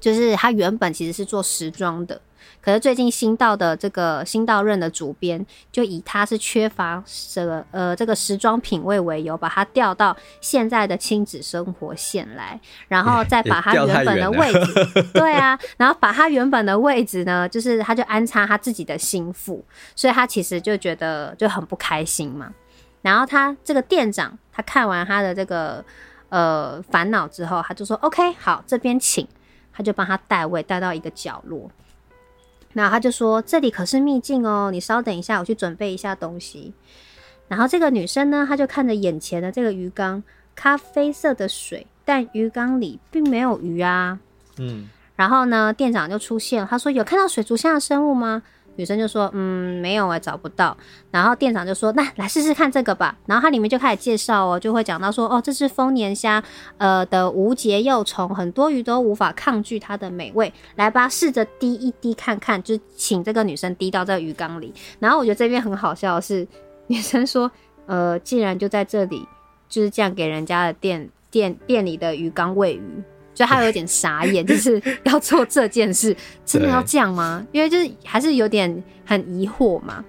[0.00, 2.20] 就是他原本其实是做时装的，
[2.62, 12.58] 可是最近新到的这个新到任的主编，就以他是缺乏这个呃这个时装品味为由，把他调到现在的亲子生活线来，
[12.88, 14.74] 然后 再把他原本的位置，
[15.12, 22.52] 对啊，然后把他原本的位置呢，就是他就安插他自己的心腹，所以他其实就觉得就很不开心嘛。
[23.02, 25.84] 然后他这个店长，他看完他的这个。
[26.30, 29.26] 呃烦恼之后，他就说 OK 好，这边请，
[29.72, 31.70] 他就帮他带位带到一个角落。
[32.72, 36.72] 那他就说这里可是秘境哦，你稍等一下，我去准备一下东西。
[37.48, 40.22] 然后这个女生呢，她就看着眼前的这个鱼缸，
[40.54, 44.18] 咖啡色的水，但鱼缸里并没有鱼啊。
[44.58, 44.88] 嗯。
[45.16, 48.42] 然后呢，店长就出现了，他说有看到水族箱的生物吗？
[48.80, 50.74] 女生就说：“嗯，没有啊，找不到。”
[51.12, 56.42] 然后店长就说：“那来试试看这个吧。”然后它里面就开始介绍哦，就会讲到说：“哦，这是丰年虾，
[56.78, 60.50] 呃的无节幼虫，很多鱼都无法抗拒它的美味。
[60.76, 64.72] 来吧，试着滴一滴看看。”就请这个女生滴到这个鱼缸里。
[64.98, 66.48] 然后我觉得这边很好笑是，
[66.86, 67.52] 女生说
[67.84, 69.28] ：“呃，既然就在这里，
[69.68, 73.02] 就是这样给人家的店店店里的鱼缸喂鱼。”
[73.40, 77.42] 就他有点傻眼， 就是要做这件事，真的要这样吗？
[77.52, 80.04] 因为就是还是有点很疑惑嘛。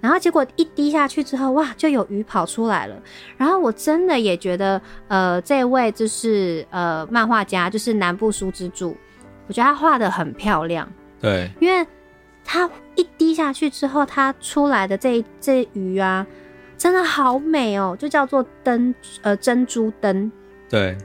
[0.00, 2.96] 然后结果一滴下去之后，哇，就有鱼跑出来了。
[3.36, 8.96] 然后我真的也觉得，呃，这位就是呃漫画家，就是南部书之助，
[9.46, 10.90] 我觉得他画的很漂亮。
[11.20, 11.86] 对，因为
[12.42, 16.26] 他一滴下去之后，他出来的这这鱼啊，
[16.78, 20.32] 真的好美哦，就叫做灯呃珍珠灯。
[20.70, 20.96] 对。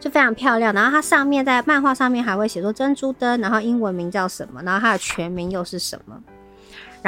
[0.00, 6.20] 就非常漂亮，然后它上面在漫画上面还会写说珍珠灯，然后英文名叫什么，然后它的全名又是什么。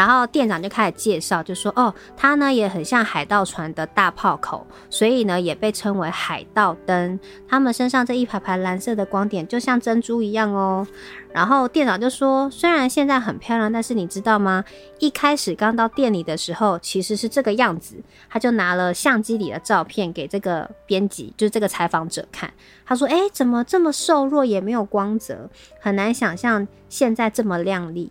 [0.01, 7.21] 然后店长就开始介绍，就说哦，它呢也很像海盗船的大炮口，所以呢也被称为海盗灯。
[7.47, 10.87] 他们身上这一排排蓝色的光点，就像珍珠一样哦。
[11.35, 14.65] 然后店长就说，虽然现在很漂亮，但是你知道吗？
[15.01, 17.97] 一开始刚到店里的时候，其实是这个样子。
[18.31, 22.51] 他就拿了相机里的照片给这个编辑，就是这个采访者看。
[22.87, 28.11] 他说：“诶，怎么这么瘦弱，也没有光泽，很难想象现在这么亮丽。”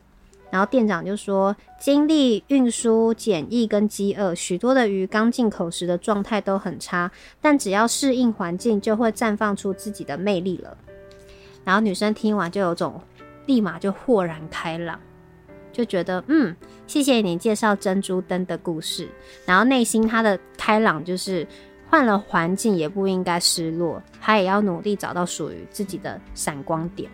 [0.51, 10.75] 然后店长就说：“经历运输、检疫跟饥饿，许多的鱼刚进口时的状态都很差，但只要适应环境，就会绽放出自己的魅力了。”
[11.63, 12.99] 然后女生听完就有种
[13.45, 14.99] 立马就豁然开朗，
[15.71, 16.55] 就觉得嗯，
[16.88, 19.07] 谢谢你介绍珍珠灯的故事。
[19.45, 21.45] 然后内心她的开朗就是
[21.91, 27.07] 换了环境也不应该失落，她也要努力找到属于自己的闪光点。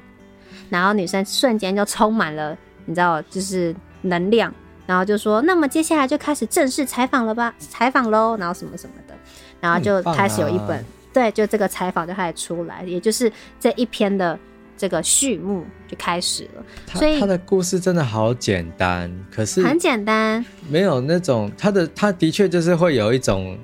[0.69, 2.57] 然后女生瞬间就充满了。
[2.85, 4.53] 你知道，就是能量，
[4.85, 9.15] 然后就说，那么接下来就开始正式采访了吧，采访喽，然后什么什么的，
[9.59, 14.37] 然后就开始有一本，啊、对，就这个采访就开始出来，也就是这一篇的
[14.77, 16.63] 这个序幕就开始了。
[16.93, 23.57] 所以他的故事真的好简单，可是很简单，没有那种他的他的确就是会有一种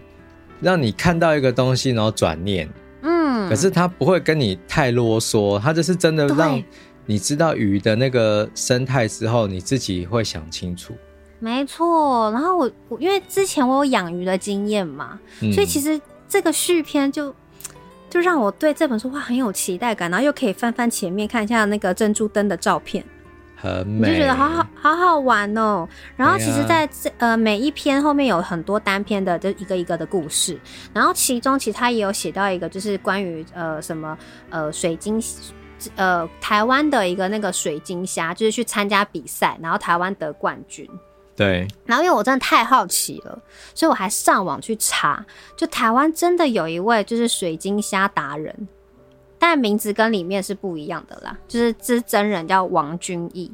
[0.59, 2.67] 让你看到一个东西，然后转念，
[3.03, 6.59] 嗯，可是他不会跟你太啰嗦，他就是真的让。
[7.05, 10.93] 你知道鱼的那个生态之后，你自己会想清楚。
[11.39, 17.33] 没错，然后我我因为之前我有养鱼的经验嘛，嗯，所以其实这个续篇就
[18.11, 23.03] 就让我对这本书哇很有期待感，然后又可以翻翻前面看一下那个珍珠灯的照片，
[23.55, 25.89] 很美，就觉得好好好好玩哦。
[26.15, 30.59] 然后其实在这呃每一篇后面有很多单篇的，就一个一个的故事，
[30.93, 34.15] 然后其中其实他也有写到一个，就是关于呃什么
[34.51, 35.19] 呃水晶。
[35.95, 40.87] 呃，台湾的一个那个水晶虾，就是去参加比赛，然后台湾得冠军。
[41.35, 41.67] 对。
[41.85, 43.39] 然后因为我真的太好奇了，
[43.73, 48.67] 所以我还上网去查，就台湾真的有一位就是水晶虾达人，
[49.39, 53.51] 但名字跟里面是不一样的啦，就是这真人叫王君毅。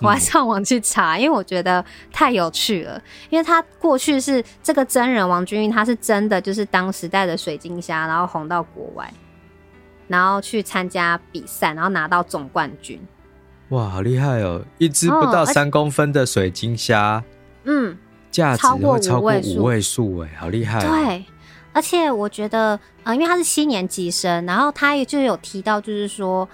[0.00, 3.00] 我还上网去查，嗯，因为我觉得太有趣了，
[3.30, 9.08] 因为他过去是这个真人王君毅，他是真的就是当时代的水晶虾，然后红到国外。
[10.08, 13.00] 然后去参加比赛，然后拿到总冠军。
[13.70, 14.62] 哇，好厉害哦！
[14.78, 17.24] 一只不到三公分的水晶虾，
[17.64, 17.96] 嗯，
[18.30, 20.88] 价值会超过五位数，哎，好厉害哦！
[20.88, 21.24] 对，
[21.72, 26.46] 而且我觉得，呃，因为他是七年级生，然后他也就有提到，就是说，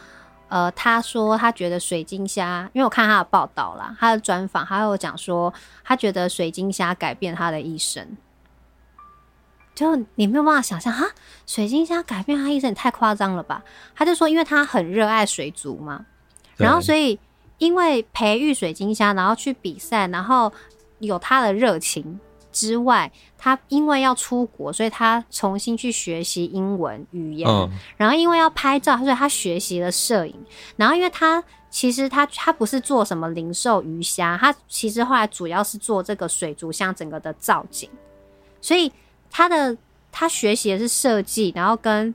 [0.49, 5.53] 呃，他说他觉得水晶虾，因为我看他的报道啦，他的专访，他有讲说，
[5.85, 8.07] 他觉得水晶虾改变他的一生。
[9.81, 11.07] 就你没有办法想象哈，
[11.47, 13.65] 水晶虾改变他一生，也太夸张了吧？
[13.95, 16.05] 他就说，因为他很热爱水族嘛，
[16.59, 17.19] 然后所以
[17.57, 20.53] 因为培育水晶虾，然后去比赛，然后
[20.99, 22.21] 有他的热情
[22.53, 30.35] 之外，他因为要出国，所以他重新去学习英文语言，嗯，然后因为要拍照，所以他学习了摄影，
[30.77, 37.89] 然后因为他其实他他不是做什么零售鱼虾，他其实后来主要是做这个水族箱整个的造景，
[38.61, 38.93] 所以。
[39.31, 39.77] 他的
[40.13, 42.15] 他学习的是设计，然后跟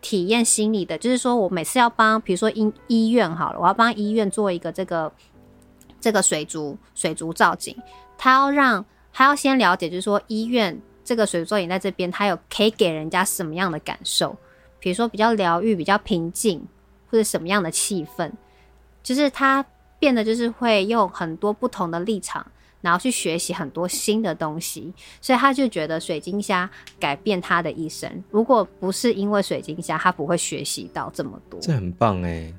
[0.00, 5.12] 体验心理的，就是说我每次要帮，比如说医医院好了，我要帮医院做一个这个
[6.00, 7.76] 这个水族水族造景，
[8.16, 14.36] 他要让他要先了解，就是说医院这个水族作品在这边，它有可以给人家什么样的感受？
[14.78, 16.66] 比如说比较疗愈、比较平静，
[17.10, 18.30] 或者什么样的气氛？
[19.02, 19.64] 就是他
[19.98, 22.46] 变得就是会用很多不同的立场，
[22.80, 26.68] 然后去学习很多新的东西，所以他就觉得水晶虾
[26.98, 28.10] 改变他的一生。
[28.30, 31.60] 如果不是因为水晶虾，他不会学习到这么多。
[31.60, 32.52] 这很棒哎，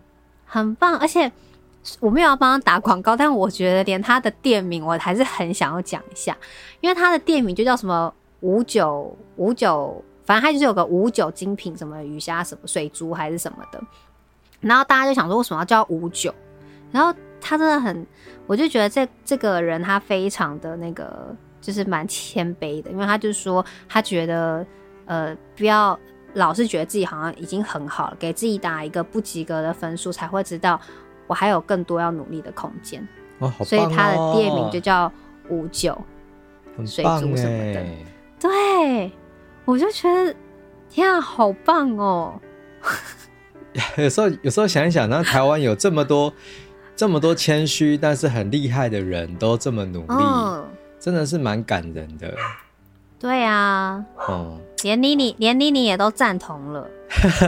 [0.45, 0.95] 很棒！
[0.97, 1.31] 而且
[1.99, 6.37] 我没有要帮他打广告，但我觉得连他的店名我还是很想要讲一下，
[6.81, 13.81] 因为他的店名就叫什么五九五九，反正他就是有个五九精品什么鱼虾什么水族还是什么的，
[14.59, 16.33] 然后大家就想说为什么要叫五九，
[16.91, 17.13] 然后。
[17.43, 18.05] 他真的很，
[18.51, 24.67] 我就觉得这这个人他非常的那个，就是蛮谦卑的，因为他就说他觉得，
[25.05, 25.97] 呃，不要
[26.33, 30.77] 老是觉得自己好像已经很好了，给自己打一个不及格的分数，才会知道
[31.27, 33.01] 我还有更多要努力的空间。
[33.39, 33.65] 哦，好哦。
[33.65, 35.09] 所以他的店名就叫
[35.47, 35.97] 五九
[36.85, 37.85] 水族什么的。
[38.37, 39.09] 对，
[39.63, 40.35] 我就觉得
[40.89, 42.37] 天啊，好棒哦！
[43.95, 46.33] 有时候有时候想一想，那台湾有这么多。
[47.01, 50.63] 这么多谦虚但是很厉害的人都这么努力，哦、
[50.99, 52.31] 真的是蛮感人的。
[53.17, 56.87] 对啊，哦、嗯，连妮妮连妮妮也都赞同了，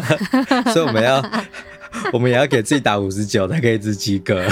[0.73, 1.23] 所以我们要
[2.11, 4.43] 我们也要给自己打五十九才可以知及格。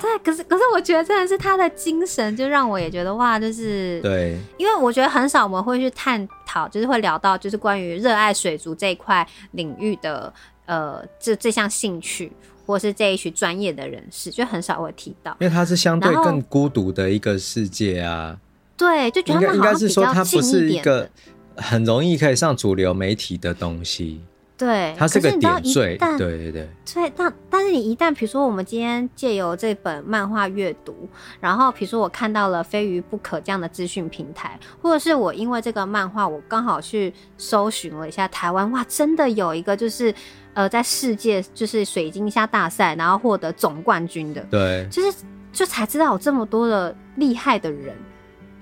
[0.00, 10.32] 对，可是可是我觉得真的是他的精神，就让我也觉得哇，就是对，因为我觉得很少我们会去探讨，就是会聊到就是关于热爱水族这一块领域的
[10.66, 12.30] 呃这这项兴趣。
[12.68, 18.38] 或是这一群专业的人士，就很少会提到，因为它是相对更孤独的一个世界啊。
[18.76, 21.08] 对，就觉得应该是说，它不是一个
[21.56, 24.20] 很容易可以上主流媒体的东西。
[24.58, 25.96] 对，它是个点缀。
[25.96, 26.68] 对对对。
[26.84, 40.12] 所以，但但是你一旦，比如说我们今天借由这本漫画阅读，然后比如说我看到了《非鱼不可》这样的资讯平台，或者是我因为这个漫画，我刚好去搜寻了一下台湾，哇，真的有一个就是
[40.54, 44.44] 呃，在世界就是水晶虾大赛，然后获得总冠军的。
[44.50, 45.18] 对，就是
[45.52, 47.94] 就才知道有这么多的厉害的人，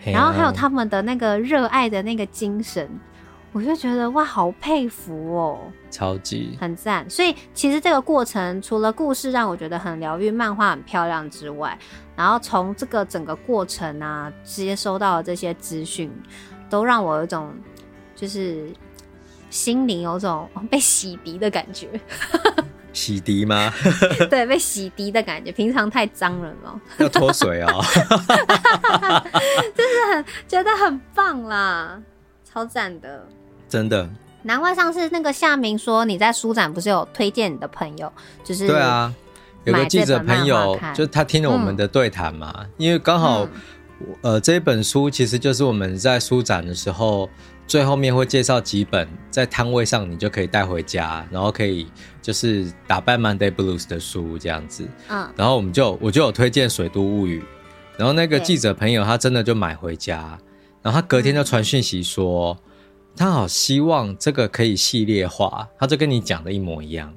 [0.05, 2.87] 然后还有他们的那个热爱的那个精神。
[3.57, 7.09] 我就觉得哇，好佩服哦，超级很赞。
[7.09, 11.79] 所以其实这个过程，除了故事让我觉得很疗愈，漫画很漂亮之外，
[12.15, 16.13] 然后从这个整个过程啊，接收到的这些资讯，
[16.69, 17.51] 都让我有一种
[18.15, 18.71] 就是
[19.49, 21.89] 心灵有种 被洗涤的感觉。
[22.93, 23.73] 洗涤吗？
[24.29, 25.51] 对，被洗涤的感觉。
[25.51, 27.83] 平常太脏了嘛，要脱水哦。
[29.75, 32.03] 就是很觉得很棒啦，
[32.45, 33.27] 超赞的。
[33.69, 34.09] 真的，
[34.43, 38.11] 难怪上次那个夏明说你在书展不是有推荐你的朋友，
[38.45, 39.13] 就是对啊，
[39.65, 43.45] 有个记者朋友，就他听了我们的对谈嘛，嗯、因为刚好、
[43.99, 47.29] 嗯、呃这一本书其实就是我们在书展的时候
[47.67, 51.89] 最后面会介绍几本在摊位上你就可以带回家，然后可以
[52.23, 57.41] 就是打败 Monday Blues 的书这样子，嗯，然后我们就我就有推荐《水都物语》，
[57.99, 60.39] 然后那个记者朋友他真的就买回家，
[60.83, 62.57] 然后他隔天就传讯息说。
[63.17, 67.13] 他好希望这个可以系列化，他就跟你讲的一模一样。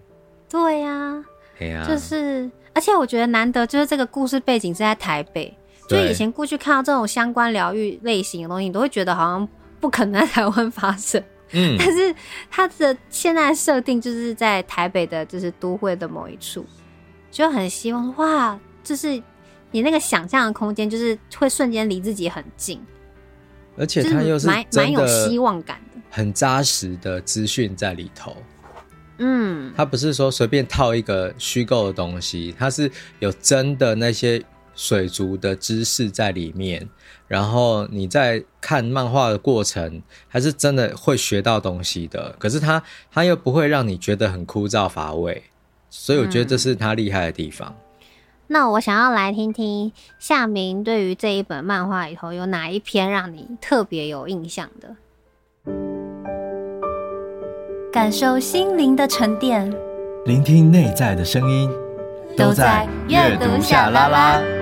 [0.50, 1.26] 对呀、啊，
[1.60, 5.54] 哎呀、啊，就是，而且我觉得难得，就是这个故事背景是在台北。
[5.88, 11.20] 就以前过去看到这种相关疗愈类型的东西，你都会觉得好像不可能在台湾发生。
[11.52, 12.14] 嗯，但是
[12.52, 16.64] 它的现在设定就是在台北的，就是都会的某一处，
[17.32, 19.20] 就很希望哇，就是
[19.72, 22.80] 你那个想象的空间，就是会瞬间离自己很近。
[23.76, 28.36] 而且它又是蛮蛮有希望感的，很扎实的资讯在里头。
[29.18, 34.44] 嗯，它不是说随便套一个虚构的东西，它是有真的那些
[34.76, 36.88] 水族的知识在里面。
[37.28, 42.36] 然后你在看漫画的过程，还是真的会学到东西的。
[42.40, 42.82] 可是它
[43.12, 45.44] 它又不会让你觉得很枯燥乏味，
[45.90, 47.70] 所以我觉得这是它厉害的地方。
[47.70, 47.86] 嗯
[48.52, 54.96] 那我想要来听听夏明对于这一本漫画里头有哪一篇让你特别有印象的？
[57.92, 59.68] 感受心灵的沉淀，
[60.26, 61.68] 聆听内在的声音，
[62.38, 64.59] 都在阅读下拉拉。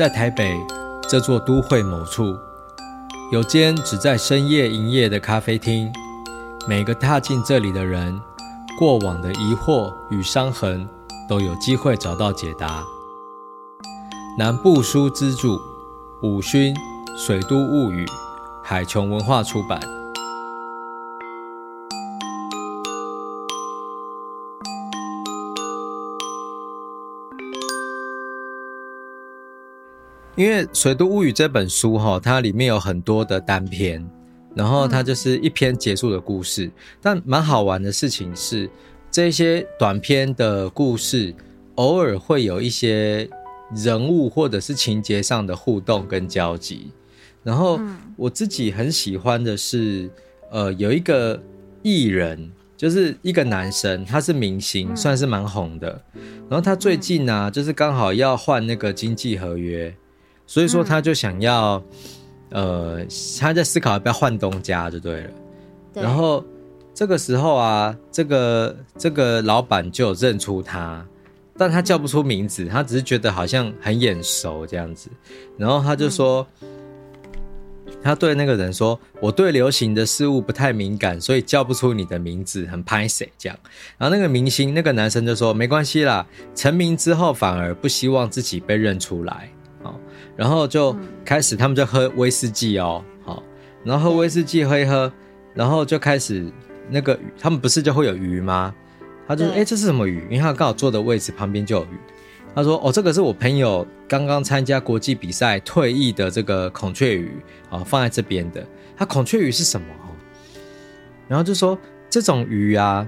[0.00, 0.58] 在台北，
[1.10, 2.34] 这座都会某处，
[3.30, 5.92] 有间只在深夜营业的咖啡厅。
[6.66, 8.18] 每个踏进这里的人，
[8.78, 10.88] 过往的疑惑与伤痕，
[11.28, 12.82] 都有机会找到解答。
[14.38, 15.60] 南部书资助，
[16.22, 16.74] 五勋，
[17.14, 18.06] 水都物语，
[18.64, 19.99] 海琼文化出版。
[30.40, 34.02] 因为《水都物语》这本书哈，它里面有很多的单篇，
[34.56, 36.70] 然后它就是一篇结束的故事。
[36.98, 38.70] 但蛮好玩的事情是，
[39.10, 41.34] 这些短篇的故事
[41.74, 43.28] 偶尔会有一些。
[43.72, 46.90] 人物或者是情节上的互动跟交集，
[47.44, 47.78] 然后
[48.16, 50.10] 我自己很喜欢的是，
[50.50, 51.40] 呃，有一个
[51.80, 56.02] 艺人，就是一个男生，他是明星，算是蛮红的。
[56.48, 59.94] 然后他最近呢、啊，就是刚好要换那个经纪合约，
[60.50, 61.80] 所以说他就想要，
[62.48, 63.06] 呃，
[63.38, 65.30] 他在思考要不要换东家就对了。
[65.94, 66.44] 然后
[66.92, 71.06] 这个时候啊，这个这个老板就认出他。
[71.56, 75.08] 但他叫不出名字，他只是觉得好像很眼熟这样子，
[75.56, 76.44] 然后他就说，
[78.02, 83.56] 他对那个人说：“我对流行的事物不太敏感，所以叫不出你的名字，很拍谁这样。”
[83.98, 86.26] 然后那个明星那个男生就说：“没关系啦，
[86.56, 89.48] 成名之后反而不希望自己被认出来。”
[90.40, 93.42] 好，然后就开始他们就喝威士忌哦，好，
[93.84, 95.12] 然后喝威士忌喝一喝，
[95.54, 96.50] 然后就开始
[96.88, 98.74] 那个他们不是就会有鱼吗？
[99.28, 100.22] 他就说：“哎、欸，这是什么鱼？
[100.24, 101.98] 因为他刚好坐的位置旁边就有鱼。”
[102.52, 107.30] 他说：“哦，这个是我朋友刚刚参加国际比赛退役的这个孔雀鱼
[107.68, 108.66] 啊，放在这边的。
[108.96, 109.86] 他孔雀鱼是什么？
[111.28, 111.78] 然后就说
[112.08, 113.06] 这种鱼啊，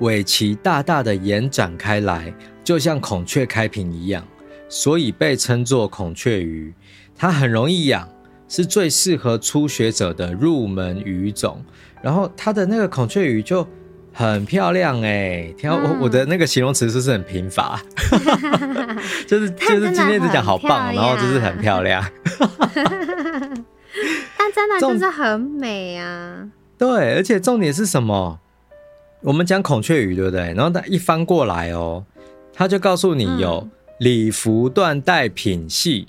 [0.00, 4.26] 尾鳍大大的延展开来，就像孔雀开屏一样，
[4.74, 6.74] 所以被称作孔雀鱼。
[7.16, 8.08] 它很容易养，
[8.48, 11.64] 是最适合初学者的入门鱼种。
[12.02, 13.64] 然后它的那个孔雀鱼就。”
[14.16, 17.82] 很漂亮哎、欸，听我、嗯、我的那个形容词是不是很贫乏？
[19.26, 22.00] 就是就是今天只讲好棒，然后就是很漂亮。
[24.38, 26.48] 但真的就是很美啊！
[26.78, 28.38] 对，而且重点是什么？
[29.22, 30.54] 我们讲孔雀鱼对不对？
[30.54, 32.04] 然后它一翻过来哦，
[32.52, 33.68] 它就告诉你有
[33.98, 36.08] 礼服缎带品系，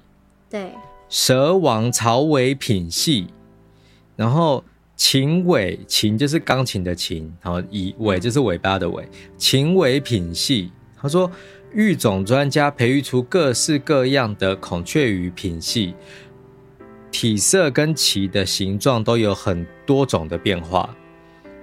[0.49, 0.71] 对，
[1.09, 3.27] 蛇王草尾品系，
[4.15, 4.63] 然后。
[4.97, 9.05] 琴尾琴就是钢琴的琴，然后以尾就是尾巴的尾，
[9.38, 10.71] 琴尾品系。
[10.97, 11.29] 他说，
[11.73, 15.93] 育种专家培育出各式各样的孔雀鱼品系，
[17.11, 20.95] 体色跟鳍的形状都有很多种的变化。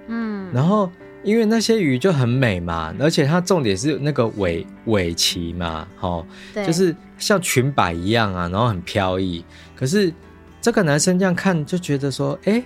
[0.05, 0.87] 嗯，然后
[1.23, 6.25] 因为那些鱼就很美嘛，而且它重点是那个尾尾鳍嘛，齁，
[6.65, 9.43] 就是像裙摆一样啊，然后很飘逸。
[9.75, 10.13] 可是
[10.61, 12.63] 这个男生这样看就觉得说，哎、欸。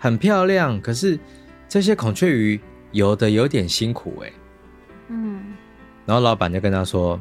[0.00, 1.18] 很漂亮，可是
[1.68, 2.60] 这些孔雀鱼
[2.92, 4.32] 游的有点辛苦哎。
[5.08, 5.40] 嗯，
[6.06, 7.20] 然后老板就跟他说，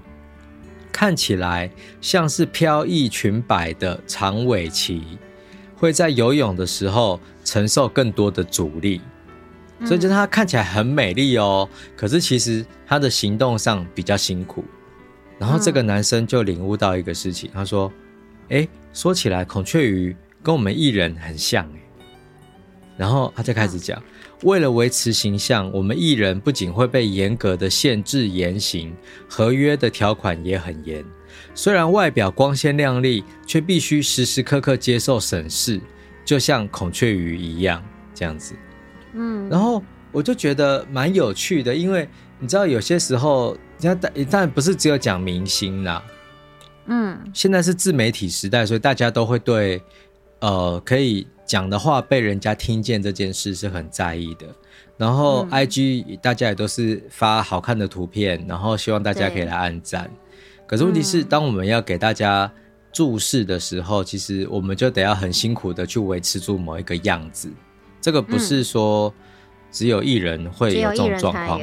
[0.91, 5.01] 看起来像是飘逸裙摆的长尾鳍，
[5.75, 9.01] 会在游泳的时候承受更多的阻力，
[9.85, 14.63] 所以就是它看起来很美丽哦，可是其实它的行动上比较辛苦。
[15.39, 17.91] 然后这个男生就领悟到一个事情，他说
[18.49, 21.79] ：“哎，说起来孔雀鱼跟我们艺人很像哎。”
[22.97, 24.01] 然后他就开始讲，
[24.41, 28.91] 为了维持形象，我们艺人不仅会被严格的限制言行，
[29.29, 31.05] 合约的条款也很严。
[31.53, 35.79] 虽然外表光鲜亮丽，却必须时时刻刻接受审视，
[36.25, 37.83] 就像孔雀鱼一样
[38.15, 38.55] 这样子。
[39.17, 42.07] 嗯，然后我就觉得蛮有趣的，因为
[42.39, 46.03] 你知道有些时候，人家但但不是只有讲明星啦。
[46.85, 49.81] 嗯，现在是自媒体时代，所以大家都会对，
[50.39, 51.27] 呃，可以。
[51.47, 54.45] 讲的话被人家听见这件事是很在意的，
[54.97, 60.11] 然后 IG 大家也都是发好看的图片，然后希望大家可以来按赞。
[60.67, 62.51] 可是问题是，当我们要给大家
[62.91, 67.49] 注视的时候，其实我们就得要很辛苦的去维持住某一个样子。
[68.07, 69.13] 这个不是说
[69.69, 71.59] 只有艺人会有这种状况，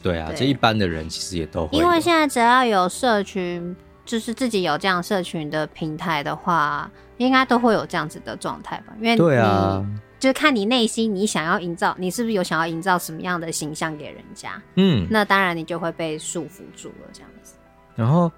[0.00, 1.76] 对啊，这一般的人其实也都会。
[1.76, 3.74] 因为现在只要有社群，
[4.04, 6.88] 就是自己有这样社群的平台的话。
[7.18, 9.84] 应该都会有这样子的状态吧，因为对啊，
[10.20, 14.62] 就看你内心你想要营造，你是不是有想要营造什么样的形象给人家？
[14.76, 17.54] 嗯，那当然你就会被束缚住了这样子。
[17.96, 18.30] 然后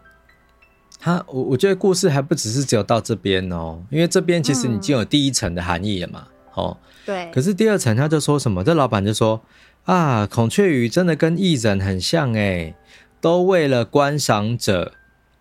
[0.98, 6.26] 他，我我觉得故事还不只是只有到这边哦，因为这边其实已经有第一层的含义了嘛。
[6.54, 6.76] 哦，
[7.06, 7.30] 对。
[7.32, 8.64] 可是第二层他就说什么？
[8.64, 9.40] 这老板就说
[9.84, 12.74] 啊，孔雀鱼真的跟艺人很像哎，
[13.20, 14.92] 都为了观赏者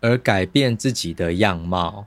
[0.01, 2.05] 而改变自己的样貌。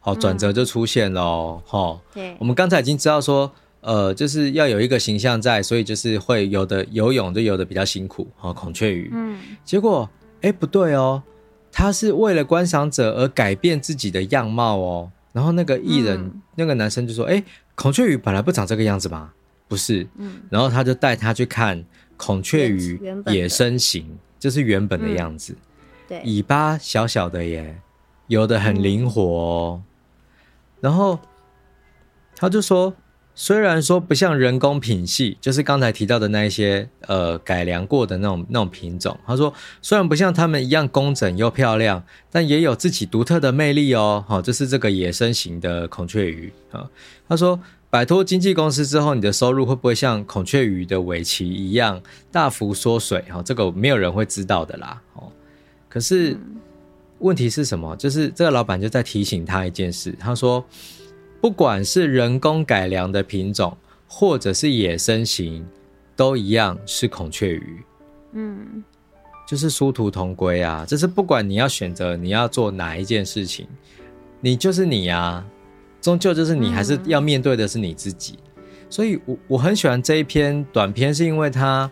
[0.00, 1.62] 好，转折就出现了哦。
[1.68, 8.26] 齁，对，我们刚才已经知道说，呃，就是要有一个形象在，所以就是会有的游泳就游的比较辛苦。
[8.36, 10.08] 好，孔雀鱼，嗯，结果
[10.40, 11.22] 哎不对哦，
[11.70, 15.10] 他是为了观赏者而改变自己的样貌哦。
[15.32, 17.44] 然后那个艺人、嗯、那个男生就说：“哎，
[17.78, 19.32] 孔雀鱼本来不长这个样子吧？
[19.68, 20.04] 不是。
[20.16, 21.84] 嗯”然后他就带他去看
[22.16, 25.52] 孔雀鱼野生型，就是原本的样子。
[25.52, 25.62] 嗯、
[26.08, 27.80] 对，尾巴小小的耶，
[28.26, 29.80] 游的很灵活、哦。
[29.80, 29.84] 嗯、
[30.80, 31.20] 然后
[32.34, 32.92] 他就说。
[33.40, 44.24] 虽然说不像人工品系，就是刚才提到的那一些呃改良过的那种那种品种，他说虽然不像他们一样工整又漂亮，但也有自己独特的魅力哦。
[44.26, 46.90] 好，这是这个野生型的孔雀鱼啊。
[47.28, 53.22] 他说摆脱经纪公司之后，你的收入会不会像孔雀鱼的尾鳍一样大幅缩水？
[53.30, 55.00] 哈，这个没有人会知道的啦。
[55.14, 55.30] 哦，
[55.88, 56.36] 可是
[57.20, 57.94] 问题是什么？
[57.94, 60.66] 就是这个老板就在提醒他一件事，他说。
[61.40, 63.76] 不管是人工改良的品种，
[64.08, 65.64] 或者是野生型，
[66.16, 67.84] 都一样是孔雀鱼。
[68.32, 68.82] 嗯，
[69.46, 70.84] 就是殊途同归啊！
[70.84, 73.68] 就是不管你要选择你要做哪一件事情，
[74.40, 75.46] 你就是你啊，
[76.00, 78.38] 终究就是你，还是要面对的是你自己。
[78.56, 81.88] 嗯、所以我我很喜欢这一篇短篇，是因为它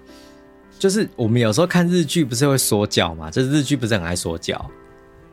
[0.79, 4.69] 就是我们有时候看日剧不是会缩脚嘛，就是日剧不是很爱缩脚。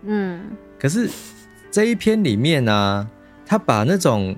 [0.03, 1.09] 嗯，可是
[1.71, 3.09] 这一篇里面呢、啊。
[3.53, 4.35] 他把那种，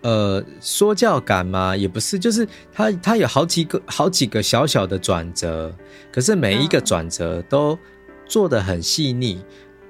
[0.00, 5.72] 呃，说教感嘛，也不是，就是他他有好几个好几个小小的转折，
[6.10, 7.78] 可是每一个转折都
[8.26, 9.40] 做的很细腻，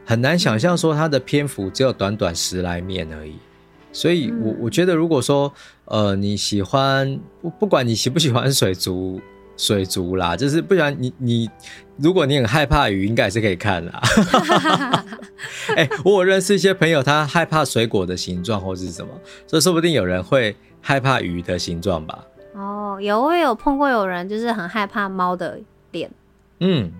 [0.04, 3.38] 很难想象说他的篇幅只有短短十来面而已。
[3.90, 5.50] 所以我我觉得，如果说
[5.86, 9.18] 呃你喜欢不不管你喜不喜欢水族。
[9.56, 11.50] 水族啦，就是不然你你，
[11.96, 14.00] 如果你很害怕鱼，应该也是可以看啦。
[15.76, 19.12] 哎、欸，我有认识一些朋友，他害怕水果的形状或是什么，
[19.46, 22.24] 所以说不定有人会害怕鱼的形状吧。
[22.54, 25.60] 哦，有我也有碰过有人就是很害怕猫的
[25.92, 26.10] 脸。
[26.60, 26.92] 嗯，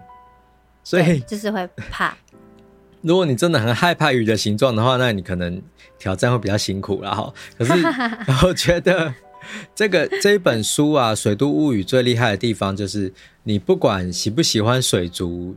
[0.84, 2.14] 所以就是会怕。
[3.02, 5.60] 如果你真的很害怕鱼的形状的话，那你可能
[5.98, 7.10] 挑战会比较辛苦啦。
[7.12, 7.32] 哈。
[7.58, 7.72] 可是
[8.46, 9.12] 我觉得。
[9.74, 13.12] 这个这一本书啊，《水都物语》最厉害的地方就是，
[13.44, 15.56] 你不管喜不喜欢水族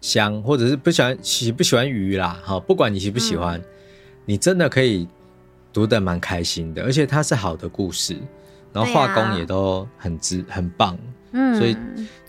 [0.00, 3.64] 箱，或者是不喜欢喜不喜欢鱼啦，哈，不管你喜不喜欢，嗯、
[4.26, 5.08] 你真的可以
[5.72, 8.16] 读得蛮开心的，而且它是好的故事，
[8.72, 10.98] 然后画工也都很值、啊、很棒，
[11.32, 11.76] 嗯，所以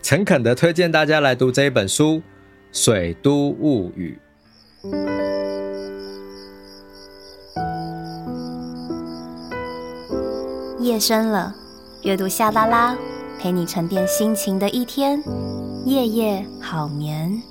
[0.02, 2.14] 诚恳的推荐大家来读这一本书
[2.72, 4.18] 《水都物语》。
[10.86, 11.52] 夜深了，
[12.02, 12.96] 阅读夏拉拉，
[13.40, 15.20] 陪你沉淀心情的一天，
[15.84, 17.42] 夜夜好眠。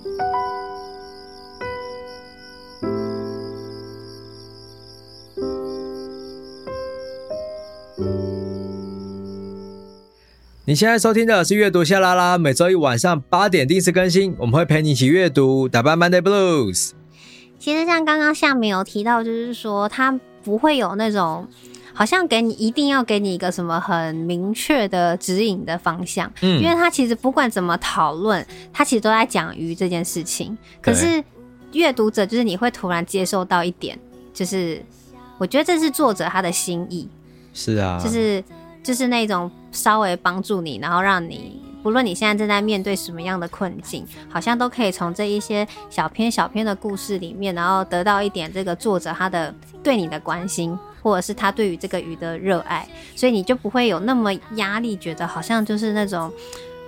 [10.63, 16.91] 你现在收听的是阅读夏拉拉，每周一晚上八点定时更新，我们会陪你一起阅读，打败 Monday Blues。
[17.59, 21.49] 其实像刚刚下面有提到，就是说它不会有那种。
[21.95, 30.55] 好像给你一定要给你一个什么很明确的指引的方向，嗯，因为他其实不管怎么讨论，他其实都在讲鱼这件事情。
[30.81, 31.23] 可是
[31.71, 33.97] 阅读者就是你会突然接受到一点，
[34.33, 34.83] 就是
[35.37, 37.07] 我觉得这是作者他的心意，
[37.53, 38.43] 是啊，就是
[38.83, 50.77] 就是那种稍微帮助你，然后让你不论你现在正在面对什么样的困境，好像都可以从这一些小篇小篇的故事里面，然后得到一点这个作者他的对你的关心。
[51.05, 52.83] 或者是他对于这个鱼的热爱，
[53.15, 56.33] 所以你就不会有那么压力，觉得好像就是那种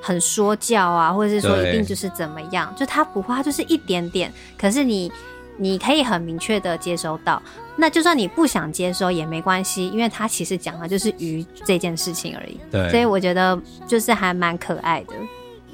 [0.02, 4.34] 很说教啊，或者是说一定就是怎么样，就他不会，他就是一点点。
[4.58, 5.12] 可是你
[5.56, 7.40] 你可以很明确的接收到，
[7.76, 12.60] 那就算你不想接收也没关系，因为他其实讲的就是鱼这件事情而已。
[12.72, 13.56] 对，所以我觉得
[13.88, 15.14] 就是还蛮可爱的，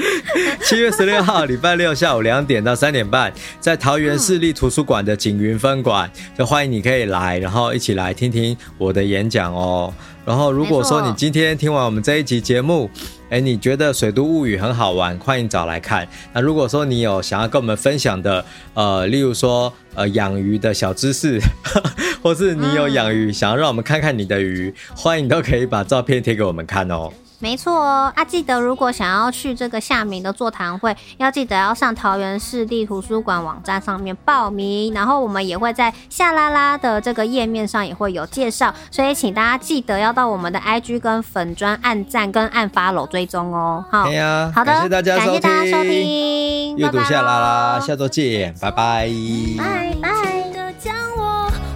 [0.63, 9.93] 七月十六号礼拜六下午两点到三点半，在桃园市立图书馆的景云分馆，就欢迎你可以来，然后一起来听听我的演讲哦。
[10.25, 12.89] 然后如果说你今天听完我们这一集节目，
[13.33, 16.07] 哎，你觉得《水都物语》很好玩，欢迎找来看。
[16.33, 21.41] 那如果说你有想要跟我们分享的，呃，例如说呃养鱼的小知识，
[22.21, 27.11] 或是你有养鱼、嗯、想要让我们看看你的鱼，欢迎都可以把照片贴给我们看哦。
[27.43, 43.83] 没错哦，啊，记得如果想要去这个夏明的座谈会，要记得要上桃园市立图书馆网站上面报名，然后我们也会在夏拉拉的这个页面上也会有介绍，所以请大家记得要到我们的 IG 跟粉砖按赞跟按 follow 追踪哦。
[43.91, 49.09] 好，对啊，好的，感谢大家收听，感谢大家收听，阅读夏拉拉，下周见，拜拜，
[49.57, 50.09] 拜拜。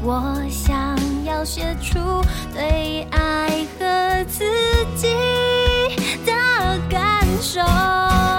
[0.04, 0.96] 我想
[1.26, 2.00] 要写出
[2.54, 4.46] 对爱和自
[4.96, 5.57] 己。
[7.38, 8.37] 分手。